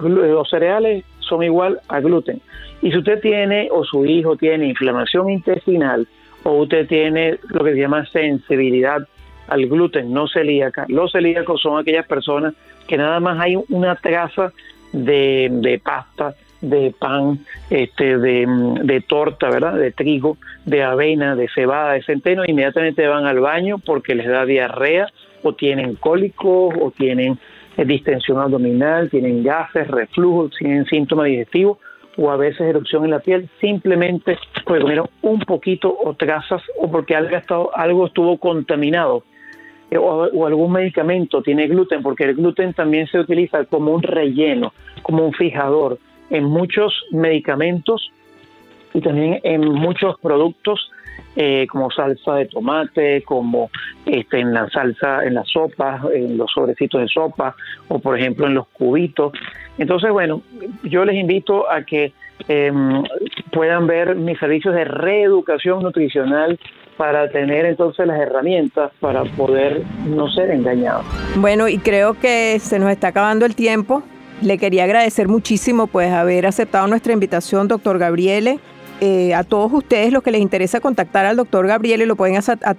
los 0.00 0.50
cereales 0.50 1.04
son 1.20 1.42
igual 1.42 1.80
a 1.88 2.00
gluten. 2.00 2.40
Y 2.82 2.90
si 2.90 2.98
usted 2.98 3.20
tiene 3.20 3.68
o 3.70 3.84
su 3.84 4.04
hijo 4.04 4.36
tiene 4.36 4.66
inflamación 4.66 5.30
intestinal 5.30 6.08
o 6.42 6.52
usted 6.62 6.88
tiene 6.88 7.38
lo 7.48 7.64
que 7.64 7.72
se 7.72 7.78
llama 7.80 8.06
sensibilidad 8.06 9.06
al 9.46 9.66
gluten 9.66 10.12
no 10.12 10.26
celíaca, 10.26 10.84
los 10.88 11.12
celíacos 11.12 11.60
son 11.60 11.78
aquellas 11.78 12.06
personas 12.06 12.54
que 12.88 12.96
nada 12.96 13.20
más 13.20 13.38
hay 13.38 13.56
una 13.68 13.94
traza 13.94 14.52
de, 14.92 15.48
de 15.50 15.78
pasta, 15.78 16.34
de 16.60 16.94
pan, 16.98 17.38
este, 17.70 18.18
de, 18.18 18.46
de, 18.82 19.00
torta, 19.00 19.48
¿verdad? 19.50 19.74
De 19.74 19.92
trigo, 19.92 20.36
de 20.66 20.82
avena, 20.82 21.34
de 21.36 21.48
cebada, 21.48 21.94
de 21.94 22.02
centeno, 22.02 22.44
inmediatamente 22.46 23.06
van 23.06 23.26
al 23.26 23.40
baño 23.40 23.78
porque 23.78 24.14
les 24.14 24.28
da 24.28 24.44
diarrea 24.44 25.08
o 25.42 25.54
tienen 25.54 25.94
cólicos 25.96 26.74
o 26.80 26.90
tienen 26.90 27.38
distensión 27.76 28.38
abdominal, 28.38 29.08
tienen 29.10 29.42
gases, 29.42 29.88
reflujo, 29.88 30.50
tienen 30.50 30.84
síntomas 30.86 31.26
digestivos 31.26 31.78
o 32.16 32.30
a 32.30 32.36
veces 32.36 32.60
erupción 32.60 33.04
en 33.04 33.12
la 33.12 33.20
piel, 33.20 33.48
simplemente 33.60 34.36
porque 34.64 34.82
comieron 34.82 35.08
un 35.22 35.40
poquito 35.40 35.96
o 36.04 36.14
trazas 36.14 36.62
o 36.78 36.90
porque 36.90 37.14
algo, 37.14 37.36
estado, 37.36 37.70
algo 37.74 38.06
estuvo 38.06 38.38
contaminado 38.38 39.24
eh, 39.90 39.96
o, 39.98 40.46
algún 40.46 40.72
medicamento 40.72 41.42
tiene 41.42 41.66
gluten, 41.66 42.02
porque 42.02 42.24
el 42.24 42.34
gluten 42.34 42.74
también 42.74 43.06
se 43.06 43.18
utiliza 43.18 43.64
como 43.64 43.92
un 43.92 44.02
relleno, 44.02 44.72
como 45.02 45.24
un 45.24 45.32
fijador 45.32 45.98
en 46.30 46.44
muchos 46.44 47.04
medicamentos 47.10 48.10
y 48.94 49.00
también 49.00 49.40
en 49.44 49.64
muchos 49.72 50.18
productos 50.20 50.90
eh, 51.36 51.66
como 51.70 51.90
salsa 51.90 52.34
de 52.34 52.46
tomate, 52.46 53.22
como 53.22 53.70
este, 54.04 54.40
en 54.40 54.52
la 54.52 54.68
salsa, 54.68 55.24
en 55.24 55.34
la 55.34 55.44
sopa, 55.44 56.02
en 56.12 56.36
los 56.36 56.50
sobrecitos 56.50 57.00
de 57.02 57.08
sopa 57.08 57.54
o 57.88 58.00
por 58.00 58.18
ejemplo 58.18 58.46
en 58.46 58.54
los 58.54 58.66
cubitos. 58.68 59.32
Entonces, 59.78 60.10
bueno, 60.10 60.42
yo 60.82 61.04
les 61.04 61.16
invito 61.16 61.70
a 61.70 61.82
que 61.84 62.12
em, 62.48 63.04
puedan 63.52 63.86
ver 63.86 64.16
mis 64.16 64.38
servicios 64.38 64.74
de 64.74 64.84
reeducación 64.84 65.82
nutricional 65.82 66.58
para 66.96 67.30
tener 67.30 67.64
entonces 67.64 68.06
las 68.06 68.20
herramientas 68.20 68.90
para 68.98 69.24
poder 69.24 69.82
no 70.06 70.28
ser 70.30 70.50
engañados. 70.50 71.06
Bueno, 71.36 71.68
y 71.68 71.78
creo 71.78 72.14
que 72.14 72.58
se 72.58 72.78
nos 72.78 72.90
está 72.90 73.08
acabando 73.08 73.46
el 73.46 73.54
tiempo. 73.54 74.02
Le 74.42 74.56
quería 74.56 74.84
agradecer 74.84 75.28
muchísimo 75.28 75.86
pues 75.86 76.10
haber 76.10 76.46
aceptado 76.46 76.86
nuestra 76.86 77.12
invitación, 77.12 77.68
doctor 77.68 77.98
Gabriele. 77.98 78.58
Eh, 79.02 79.34
a 79.34 79.44
todos 79.44 79.72
ustedes 79.72 80.12
los 80.12 80.22
que 80.22 80.30
les 80.30 80.40
interesa 80.40 80.80
contactar 80.80 81.24
al 81.24 81.36
doctor 81.36 81.66
Gabriele 81.66 82.04
lo 82.04 82.16
pueden 82.16 82.36
hacer 82.36 82.58
a, 82.62 82.74